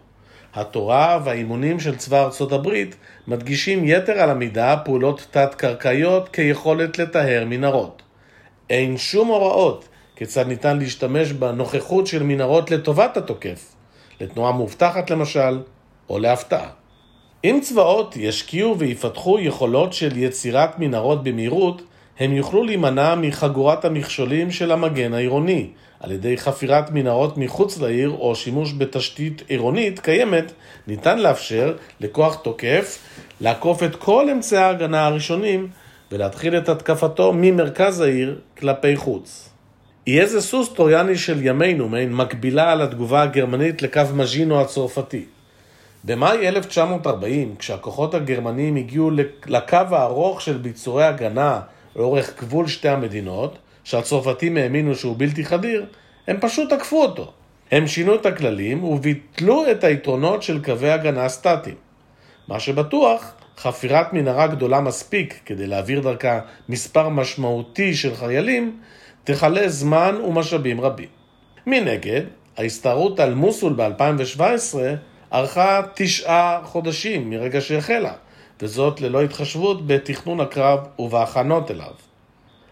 התורה 0.54 1.20
והאימונים 1.24 1.80
של 1.80 1.96
צבא 1.96 2.24
ארצות 2.24 2.52
הברית 2.52 2.96
מדגישים 3.28 3.84
יתר 3.84 4.12
על 4.12 4.30
המידה 4.30 4.76
פעולות 4.84 5.26
תת-קרקעיות 5.30 6.28
כיכולת 6.28 6.98
לטהר 6.98 7.44
מנהרות. 7.46 8.02
אין 8.70 8.96
שום 8.96 9.28
הוראות 9.28 9.88
כיצד 10.16 10.46
ניתן 10.48 10.78
להשתמש 10.78 11.32
בנוכחות 11.32 12.06
של 12.06 12.22
מנהרות 12.22 12.70
לטובת 12.70 13.16
התוקף, 13.16 13.74
לתנועה 14.20 14.52
מאובטחת 14.52 15.10
למשל, 15.10 15.60
או 16.08 16.18
להפתעה. 16.18 16.68
אם 17.44 17.58
צבאות 17.62 18.16
ישקיעו 18.16 18.78
ויפתחו 18.78 19.38
יכולות 19.40 19.92
של 19.92 20.16
יצירת 20.16 20.78
מנהרות 20.78 21.24
במהירות, 21.24 21.82
הם 22.18 22.32
יוכלו 22.32 22.64
להימנע 22.64 23.14
מחגורת 23.14 23.84
המכשולים 23.84 24.50
של 24.50 24.72
המגן 24.72 25.14
העירוני, 25.14 25.70
על 26.04 26.12
ידי 26.12 26.36
חפירת 26.36 26.90
מנהרות 26.90 27.38
מחוץ 27.38 27.80
לעיר 27.80 28.10
או 28.10 28.34
שימוש 28.34 28.72
בתשתית 28.78 29.42
עירונית 29.48 30.00
קיימת, 30.00 30.52
ניתן 30.86 31.18
לאפשר 31.18 31.74
לכוח 32.00 32.34
תוקף 32.34 32.98
לעקוף 33.40 33.82
את 33.82 33.96
כל 33.96 34.30
אמצעי 34.30 34.58
ההגנה 34.58 35.06
הראשונים 35.06 35.68
ולהתחיל 36.12 36.56
את 36.56 36.68
התקפתו 36.68 37.32
ממרכז 37.36 38.00
העיר 38.00 38.40
כלפי 38.58 38.96
חוץ. 38.96 39.48
יהיה 40.06 40.26
זה 40.26 40.40
סוס 40.40 40.72
טרויאני 40.72 41.16
של 41.16 41.46
ימינו, 41.46 41.88
מעין 41.88 42.14
מקבילה 42.14 42.72
על 42.72 42.82
התגובה 42.82 43.22
הגרמנית 43.22 43.82
לקו 43.82 44.02
מז'ינו 44.14 44.60
הצרפתי. 44.60 45.24
במאי 46.04 46.48
1940, 46.48 47.54
כשהכוחות 47.58 48.14
הגרמנים 48.14 48.76
הגיעו 48.76 49.10
לקו 49.46 49.76
הארוך 49.90 50.40
של 50.40 50.56
ביצורי 50.56 51.04
הגנה 51.04 51.60
לאורך 51.96 52.40
גבול 52.40 52.66
שתי 52.66 52.88
המדינות, 52.88 53.58
שהצרפתים 53.84 54.56
האמינו 54.56 54.94
שהוא 54.94 55.14
בלתי 55.18 55.44
חדיר, 55.44 55.86
הם 56.26 56.36
פשוט 56.40 56.72
תקפו 56.72 57.02
אותו. 57.02 57.32
הם 57.70 57.86
שינו 57.86 58.14
את 58.14 58.26
הכללים 58.26 58.84
וביטלו 58.84 59.70
את 59.70 59.84
היתרונות 59.84 60.42
של 60.42 60.64
קווי 60.64 60.90
הגנה 60.90 61.28
סטטיים. 61.28 61.76
מה 62.48 62.60
שבטוח, 62.60 63.34
חפירת 63.58 64.12
מנהרה 64.12 64.46
גדולה 64.46 64.80
מספיק 64.80 65.40
כדי 65.46 65.66
להעביר 65.66 66.00
דרכה 66.00 66.40
מספר 66.68 67.08
משמעותי 67.08 67.94
של 67.94 68.14
חיילים, 68.14 68.78
תכלה 69.24 69.68
זמן 69.68 70.16
ומשאבים 70.24 70.80
רבים. 70.80 71.08
מנגד, 71.66 72.22
ההסתערות 72.56 73.20
על 73.20 73.34
מוסול 73.34 73.72
ב-2017 73.72 74.76
ארכה 75.32 75.80
תשעה 75.94 76.60
חודשים 76.64 77.30
מרגע 77.30 77.60
שהחלה, 77.60 78.12
וזאת 78.60 79.00
ללא 79.00 79.22
התחשבות 79.22 79.86
בתכנון 79.86 80.40
הקרב 80.40 80.80
ובהכנות 80.98 81.70
אליו. 81.70 82.13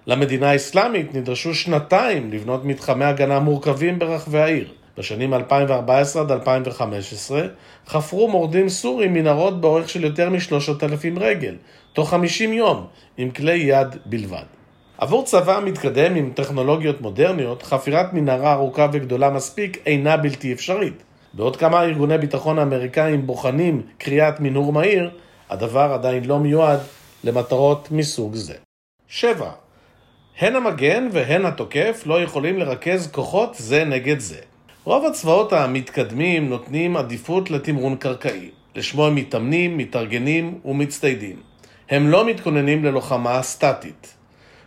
למדינה 0.06 0.50
האסלאמית 0.50 1.14
נדרשו 1.14 1.54
שנתיים 1.54 2.32
לבנות 2.32 2.64
מתחמי 2.64 3.04
הגנה 3.04 3.38
מורכבים 3.38 3.98
ברחבי 3.98 4.38
העיר. 4.38 4.68
בשנים 4.98 5.34
2014 5.34 6.22
עד 6.22 6.32
2015 6.32 7.42
חפרו 7.86 8.28
מורדים 8.28 8.68
סורים 8.68 9.14
מנהרות 9.14 9.60
באורך 9.60 9.88
של 9.88 10.04
יותר 10.04 10.30
משלושת 10.30 10.84
אלפים 10.84 11.18
רגל, 11.18 11.56
תוך 11.92 12.10
50 12.10 12.52
יום, 12.52 12.86
עם 13.16 13.30
כלי 13.30 13.54
יד 13.56 13.88
בלבד. 14.06 14.44
עבור 14.98 15.24
צבא 15.24 15.60
מתקדם 15.64 16.14
עם 16.14 16.30
טכנולוגיות 16.34 17.00
מודרניות, 17.00 17.62
חפירת 17.62 18.12
מנהרה 18.12 18.52
ארוכה 18.52 18.88
וגדולה 18.92 19.30
מספיק 19.30 19.78
אינה 19.86 20.16
בלתי 20.16 20.52
אפשרית. 20.52 21.02
בעוד 21.34 21.56
כמה 21.56 21.82
ארגוני 21.82 22.18
ביטחון 22.18 22.58
אמריקאים 22.58 23.26
בוחנים 23.26 23.82
קריאת 23.98 24.40
מנהור 24.40 24.72
מהיר, 24.72 25.10
הדבר 25.50 25.92
עדיין 25.92 26.24
לא 26.24 26.38
מיועד 26.38 26.80
למטרות 27.24 27.88
מסוג 27.90 28.34
זה. 28.34 28.54
7. 29.08 29.50
הן 30.38 30.56
המגן 30.56 31.08
והן 31.12 31.46
התוקף 31.46 32.02
לא 32.06 32.22
יכולים 32.22 32.58
לרכז 32.58 33.10
כוחות 33.12 33.54
זה 33.54 33.84
נגד 33.84 34.18
זה. 34.18 34.38
רוב 34.84 35.06
הצבאות 35.06 35.52
המתקדמים 35.52 36.48
נותנים 36.48 36.96
עדיפות 36.96 37.50
לתמרון 37.50 37.96
קרקעי. 37.96 38.50
לשמו 38.76 39.06
הם 39.06 39.14
מתאמנים, 39.14 39.76
מתארגנים 39.76 40.58
ומצטיידים. 40.64 41.36
הם 41.90 42.08
לא 42.08 42.26
מתכוננים 42.26 42.84
ללוחמה 42.84 43.42
סטטית. 43.42 44.14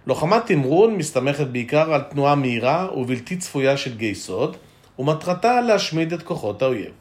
לוחמת 0.07 0.45
תמרון 0.45 0.95
מסתמכת 0.95 1.47
בעיקר 1.47 1.93
על 1.93 2.01
תנועה 2.01 2.35
מהירה 2.35 2.87
ובלתי 2.97 3.37
צפויה 3.37 3.77
של 3.77 3.97
גייסות, 3.97 4.57
ומטרתה 4.99 5.61
להשמיד 5.61 6.13
את 6.13 6.23
כוחות 6.23 6.61
האויב. 6.61 6.91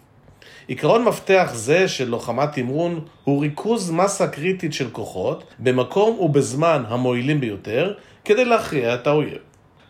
עיקרון 0.67 1.05
מפתח 1.05 1.51
זה 1.55 1.89
של 1.89 2.09
לוחמת 2.09 2.53
תמרון 2.53 3.01
הוא 3.25 3.43
ריכוז 3.43 3.91
מסה 3.91 4.29
קריטית 4.29 4.73
של 4.73 4.91
כוחות 4.91 5.45
במקום 5.59 6.19
ובזמן 6.21 6.83
המועילים 6.89 7.41
ביותר 7.41 7.95
כדי 8.25 8.45
להכריע 8.45 8.95
את 8.95 9.07
האויב. 9.07 9.39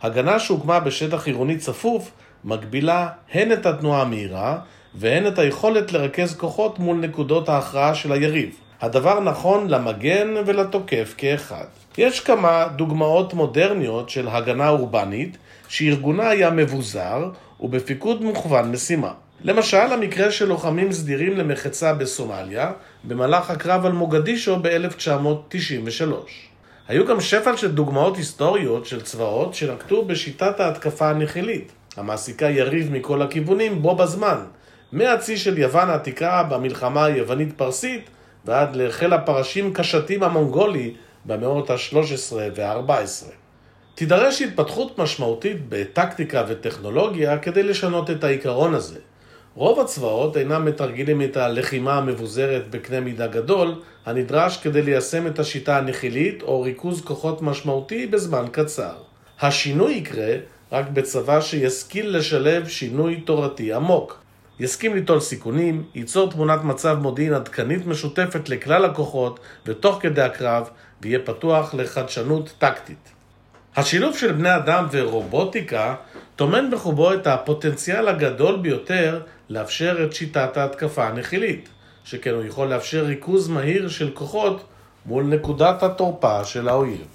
הגנה 0.03 0.39
שהוקמה 0.39 0.81
בשטח 0.81 1.27
עירוני 1.27 1.57
צפוף 1.57 2.11
מגבילה 2.45 3.09
הן 3.33 3.53
את 3.53 3.67
התנועה 3.67 4.03
המהירה 4.03 4.59
והן 4.95 5.27
את 5.27 5.39
היכולת 5.39 5.93
לרכז 5.93 6.37
כוחות 6.37 6.79
מול 6.79 6.97
נקודות 6.97 7.49
ההכרעה 7.49 7.95
של 7.95 8.13
היריב. 8.13 8.57
הדבר 8.81 9.21
נכון 9.21 9.69
למגן 9.69 10.35
ולתוקף 10.47 11.15
כאחד. 11.17 11.65
יש 11.99 12.21
כמה 12.21 12.67
דוגמאות 12.77 13.35
מודרניות 13.35 14.11
של 14.11 14.29
הגנה 14.29 14.69
אורבנית 14.69 15.37
שארגונה 15.69 16.29
היה 16.29 16.51
מבוזר 16.51 17.31
ובפיקוד 17.61 18.23
מוכוון 18.23 18.71
משימה. 18.71 19.13
למשל, 19.45 19.77
המקרה 19.77 20.31
של 20.31 20.49
לוחמים 20.49 20.93
סדירים 20.93 21.37
למחצה 21.37 21.95
בסומליה 21.95 22.73
במהלך 23.05 23.51
הקרב 23.51 23.87
על 23.87 23.93
מוגדישו 23.93 24.57
ב-1993. 24.63 26.54
היו 26.89 27.07
גם 27.07 27.21
שפע 27.21 27.57
של 27.57 27.73
דוגמאות 27.73 28.17
היסטוריות 28.17 28.87
של 28.87 29.03
צבאות 29.03 29.55
שנקטו 29.55 30.05
בשיטת 30.05 30.61
ההתקפה 30.61 31.11
הנחילית, 31.11 31.73
המעסיקה 31.97 32.51
יריב 32.51 32.93
מכל 32.93 33.23
הכיוונים 33.23 33.83
בו 33.83 33.97
בזמן, 33.97 34.39
מהצי 34.93 35.37
של 35.37 35.59
יוון 35.59 35.91
העתיקה 35.91 36.43
במלחמה 36.43 37.05
היוונית-פרסית 37.05 38.11
ועד 38.45 38.77
לחיל 38.77 39.13
הפרשים 39.13 39.73
קשתים 39.73 40.23
המונגולי 40.23 40.95
במאות 41.25 41.71
ה-13 41.71 42.35
וה-14. 42.55 43.27
תידרש 43.95 44.43
התפתחות 44.43 44.99
משמעותית 44.99 45.57
בטקטיקה 45.69 46.45
וטכנולוגיה 46.49 47.39
כדי 47.39 47.63
לשנות 47.63 48.11
את 48.11 48.25
העיקרון 48.25 48.75
הזה. 48.75 48.99
רוב 49.57 49.81
הצבאות 49.81 50.37
אינם 50.37 50.65
מתרגלים 50.65 51.23
את 51.23 51.37
הלחימה 51.37 51.95
המבוזרת 51.95 52.71
בקנה 52.71 53.01
מידה 53.01 53.27
גדול, 53.27 53.75
הנדרש 54.07 54.57
כדי 54.57 54.83
ליישם 54.83 55.27
את 55.27 55.39
השיטה 55.39 55.79
הנחילית 55.79 56.43
או 56.43 56.63
ריכוז 56.63 57.01
כוחות 57.05 57.43
משמעותי 57.43 58.07
בזמן 58.07 58.45
קצר. 58.53 58.95
השינוי 59.41 59.95
יקרה 59.95 60.37
רק 60.73 60.89
בצבא 60.89 61.41
שישכיל 61.41 62.17
לשלב 62.17 62.69
שינוי 62.69 63.21
תורתי 63.21 63.73
עמוק. 63.73 64.21
יסכים 64.61 64.95
ליטול 64.95 65.21
סיכונים, 65.21 65.85
ייצור 65.95 66.31
תמונת 66.31 66.65
מצב 66.65 66.99
מודיעין 67.01 67.35
עדכנית 67.35 67.87
משותפת 67.87 68.49
לכלל 68.49 68.85
הכוחות 68.85 69.41
ותוך 69.67 69.99
כדי 70.01 70.23
הקרב, 70.23 70.69
ויהיה 71.03 71.19
פתוח 71.19 71.75
לחדשנות 71.75 72.55
טקטית. 72.59 73.09
השילוב 73.77 74.17
של 74.17 74.33
בני 74.33 74.57
אדם 74.57 74.87
ורובוטיקה 74.91 75.95
טומן 76.37 76.71
בחובו 76.71 77.13
את 77.13 77.27
הפוטנציאל 77.27 78.09
הגדול 78.09 78.57
ביותר 78.57 79.21
לאפשר 79.49 80.05
את 80.05 80.13
שיטת 80.13 80.57
ההתקפה 80.57 81.07
הנחילית, 81.07 81.69
שכן 82.05 82.31
הוא 82.31 82.45
יכול 82.45 82.69
לאפשר 82.69 83.05
ריכוז 83.05 83.49
מהיר 83.49 83.89
של 83.89 84.11
כוחות 84.15 84.65
מול 85.07 85.25
נקודת 85.25 85.83
התורפה 85.83 86.45
של 86.45 86.69
האויב. 86.69 87.07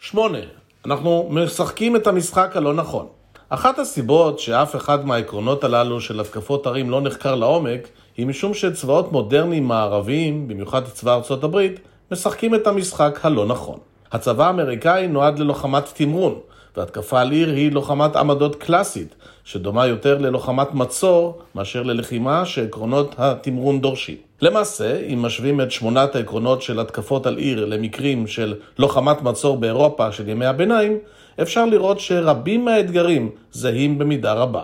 8. 0.00 0.38
אנחנו 0.86 1.28
משחקים 1.30 1.96
את 1.96 2.06
המשחק 2.06 2.56
הלא 2.56 2.74
נכון. 2.74 3.06
אחת 3.48 3.78
הסיבות 3.78 4.38
שאף 4.38 4.76
אחד 4.76 5.06
מהעקרונות 5.06 5.64
הללו 5.64 6.00
של 6.00 6.20
התקפות 6.20 6.66
ערים 6.66 6.90
לא 6.90 7.00
נחקר 7.00 7.34
לעומק, 7.34 7.88
היא 8.16 8.26
משום 8.26 8.54
שצבאות 8.54 9.12
מודרניים 9.12 9.68
מערביים, 9.68 10.48
במיוחד 10.48 10.84
צבא 10.84 11.14
ארצות 11.14 11.44
הברית, 11.44 11.80
משחקים 12.10 12.54
את 12.54 12.66
המשחק 12.66 13.18
הלא 13.22 13.46
נכון. 13.46 13.78
הצבא 14.12 14.46
האמריקאי 14.46 15.06
נועד 15.06 15.38
ללוחמת 15.38 15.84
תמרון, 15.94 16.40
והתקפה 16.76 17.20
על 17.20 17.30
עיר 17.30 17.48
היא 17.48 17.72
לוחמת 17.72 18.16
עמדות 18.16 18.56
קלאסית, 18.56 19.14
שדומה 19.44 19.86
יותר 19.86 20.18
ללוחמת 20.18 20.74
מצור 20.74 21.38
מאשר 21.54 21.82
ללחימה 21.82 22.46
שעקרונות 22.46 23.14
התמרון 23.18 23.80
דורשים. 23.80 24.16
למעשה, 24.42 25.00
אם 25.00 25.22
משווים 25.22 25.60
את 25.60 25.70
שמונת 25.70 26.16
העקרונות 26.16 26.62
של 26.62 26.80
התקפות 26.80 27.26
על 27.26 27.36
עיר 27.36 27.64
למקרים 27.64 28.26
של 28.26 28.54
לוחמת 28.78 29.22
מצור 29.22 29.56
באירופה 29.56 30.12
של 30.12 30.28
ימי 30.28 30.46
הביניים, 30.46 30.98
אפשר 31.42 31.66
לראות 31.66 32.00
שרבים 32.00 32.64
מהאתגרים 32.64 33.30
זהים 33.52 33.98
במידה 33.98 34.32
רבה. 34.32 34.62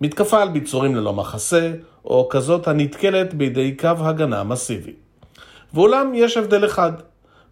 מתקפה 0.00 0.42
על 0.42 0.48
ביצורים 0.48 0.94
ללא 0.94 1.12
מחסה, 1.12 1.72
או 2.04 2.28
כזאת 2.30 2.68
הנתקלת 2.68 3.34
בידי 3.34 3.76
קו 3.76 3.88
הגנה 3.98 4.44
מסיבי. 4.44 4.92
ואולם 5.74 6.12
יש 6.14 6.36
הבדל 6.36 6.64
אחד, 6.64 6.92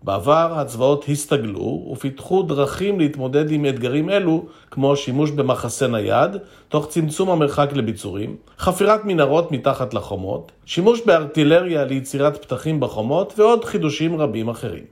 בעבר 0.03 0.53
הצבאות 0.57 1.05
הסתגלו 1.09 1.89
ופיתחו 1.93 2.43
דרכים 2.43 3.01
להתמודד 3.01 3.51
עם 3.51 3.67
אתגרים 3.67 4.11
אלו, 4.11 4.45
כמו 4.71 4.97
שימוש 4.97 5.31
במחסה 5.31 5.87
נייד, 5.87 6.37
תוך 6.69 6.87
צמצום 6.89 7.31
המרחק 7.31 7.73
לביצורים, 7.73 8.37
חפירת 8.59 9.05
מנהרות 9.05 9.53
מתחת 9.53 9.95
לחומות, 9.95 10.53
שימוש 10.65 11.01
בארטילריה 11.07 11.85
ליצירת 11.85 12.45
פתחים 12.45 12.81
בחומות 12.81 13.35
ועוד 13.39 13.65
חידושים 13.65 14.21
רבים 14.21 14.49
אחרים. 14.49 14.85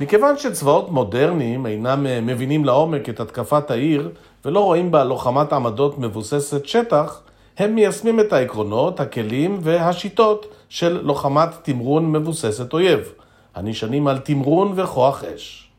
מכיוון 0.00 0.38
שצבאות 0.38 0.90
מודרניים 0.90 1.66
אינם 1.66 2.06
אה, 2.06 2.20
מבינים 2.20 2.64
לעומק 2.64 3.08
את 3.08 3.20
התקפת 3.20 3.70
העיר 3.70 4.10
ולא 4.44 4.60
רואים 4.60 4.90
בה 4.90 5.04
לוחמת 5.04 5.52
עמדות 5.52 5.98
מבוססת 5.98 6.66
שטח, 6.66 7.20
הם 7.58 7.74
מיישמים 7.74 8.20
את 8.20 8.32
העקרונות, 8.32 9.00
הכלים 9.00 9.58
והשיטות 9.62 10.54
של 10.68 11.00
לוחמת 11.02 11.48
תמרון 11.62 12.12
מבוססת 12.12 12.72
אויב, 12.72 13.12
הנשענים 13.54 14.06
על 14.06 14.18
תמרון 14.18 14.72
וכוח 14.76 15.24
אש. 15.24 15.70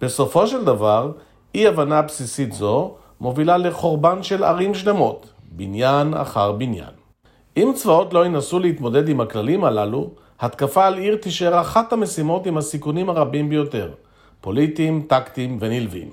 בסופו 0.00 0.46
של 0.46 0.64
דבר, 0.64 1.12
אי 1.54 1.66
הבנה 1.66 2.02
בסיסית 2.02 2.52
זו 2.52 2.94
מובילה 3.20 3.56
לחורבן 3.56 4.22
של 4.22 4.44
ערים 4.44 4.74
שלמות, 4.74 5.32
בניין 5.52 6.14
אחר 6.14 6.52
בניין. 6.52 6.94
אם 7.56 7.72
צבאות 7.74 8.12
לא 8.14 8.26
ינסו 8.26 8.58
להתמודד 8.58 9.08
עם 9.08 9.20
הכללים 9.20 9.64
הללו, 9.64 10.10
התקפה 10.40 10.86
על 10.86 10.98
עיר 10.98 11.16
תישאר 11.16 11.60
אחת 11.60 11.92
המשימות 11.92 12.46
עם 12.46 12.58
הסיכונים 12.58 13.10
הרבים 13.10 13.48
ביותר, 13.48 13.90
פוליטיים, 14.40 15.04
טקטיים 15.08 15.58
ונלווים. 15.60 16.10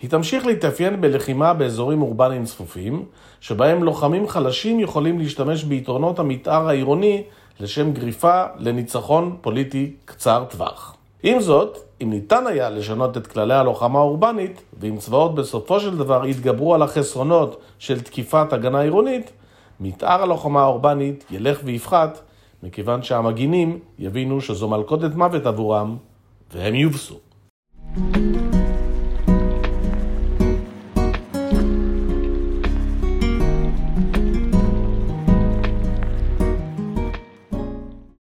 היא 0.00 0.10
תמשיך 0.10 0.46
להתאפיין 0.46 1.00
בלחימה 1.00 1.54
באזורים 1.54 2.02
אורבניים 2.02 2.44
צפופים, 2.44 3.04
שבהם 3.40 3.84
לוחמים 3.84 4.28
חלשים 4.28 4.80
יכולים 4.80 5.18
להשתמש 5.18 5.64
ביתרונות 5.64 6.18
המתאר 6.18 6.68
העירוני 6.68 7.22
לשם 7.62 7.92
גריפה 7.92 8.44
לניצחון 8.58 9.36
פוליטי 9.40 9.92
קצר 10.04 10.44
טווח. 10.50 10.96
עם 11.22 11.40
זאת, 11.40 11.78
אם 12.02 12.10
ניתן 12.10 12.46
היה 12.46 12.70
לשנות 12.70 13.16
את 13.16 13.26
כללי 13.26 13.54
הלוחמה 13.54 13.98
האורבנית, 13.98 14.62
ואם 14.80 14.96
צבאות 14.96 15.34
בסופו 15.34 15.80
של 15.80 15.98
דבר 15.98 16.26
יתגברו 16.26 16.74
על 16.74 16.82
החסרונות 16.82 17.60
של 17.78 18.00
תקיפת 18.00 18.52
הגנה 18.52 18.80
עירונית, 18.80 19.32
מתאר 19.80 20.22
הלוחמה 20.22 20.62
האורבנית 20.62 21.24
ילך 21.30 21.60
ויפחת, 21.64 22.20
מכיוון 22.62 23.02
שהמגינים 23.02 23.78
יבינו 23.98 24.40
שזו 24.40 24.68
מלכודת 24.68 25.14
מוות 25.14 25.46
עבורם, 25.46 25.96
והם 26.54 26.74
יובסו. 26.74 27.18
thank 27.94 28.16
you 28.16 28.41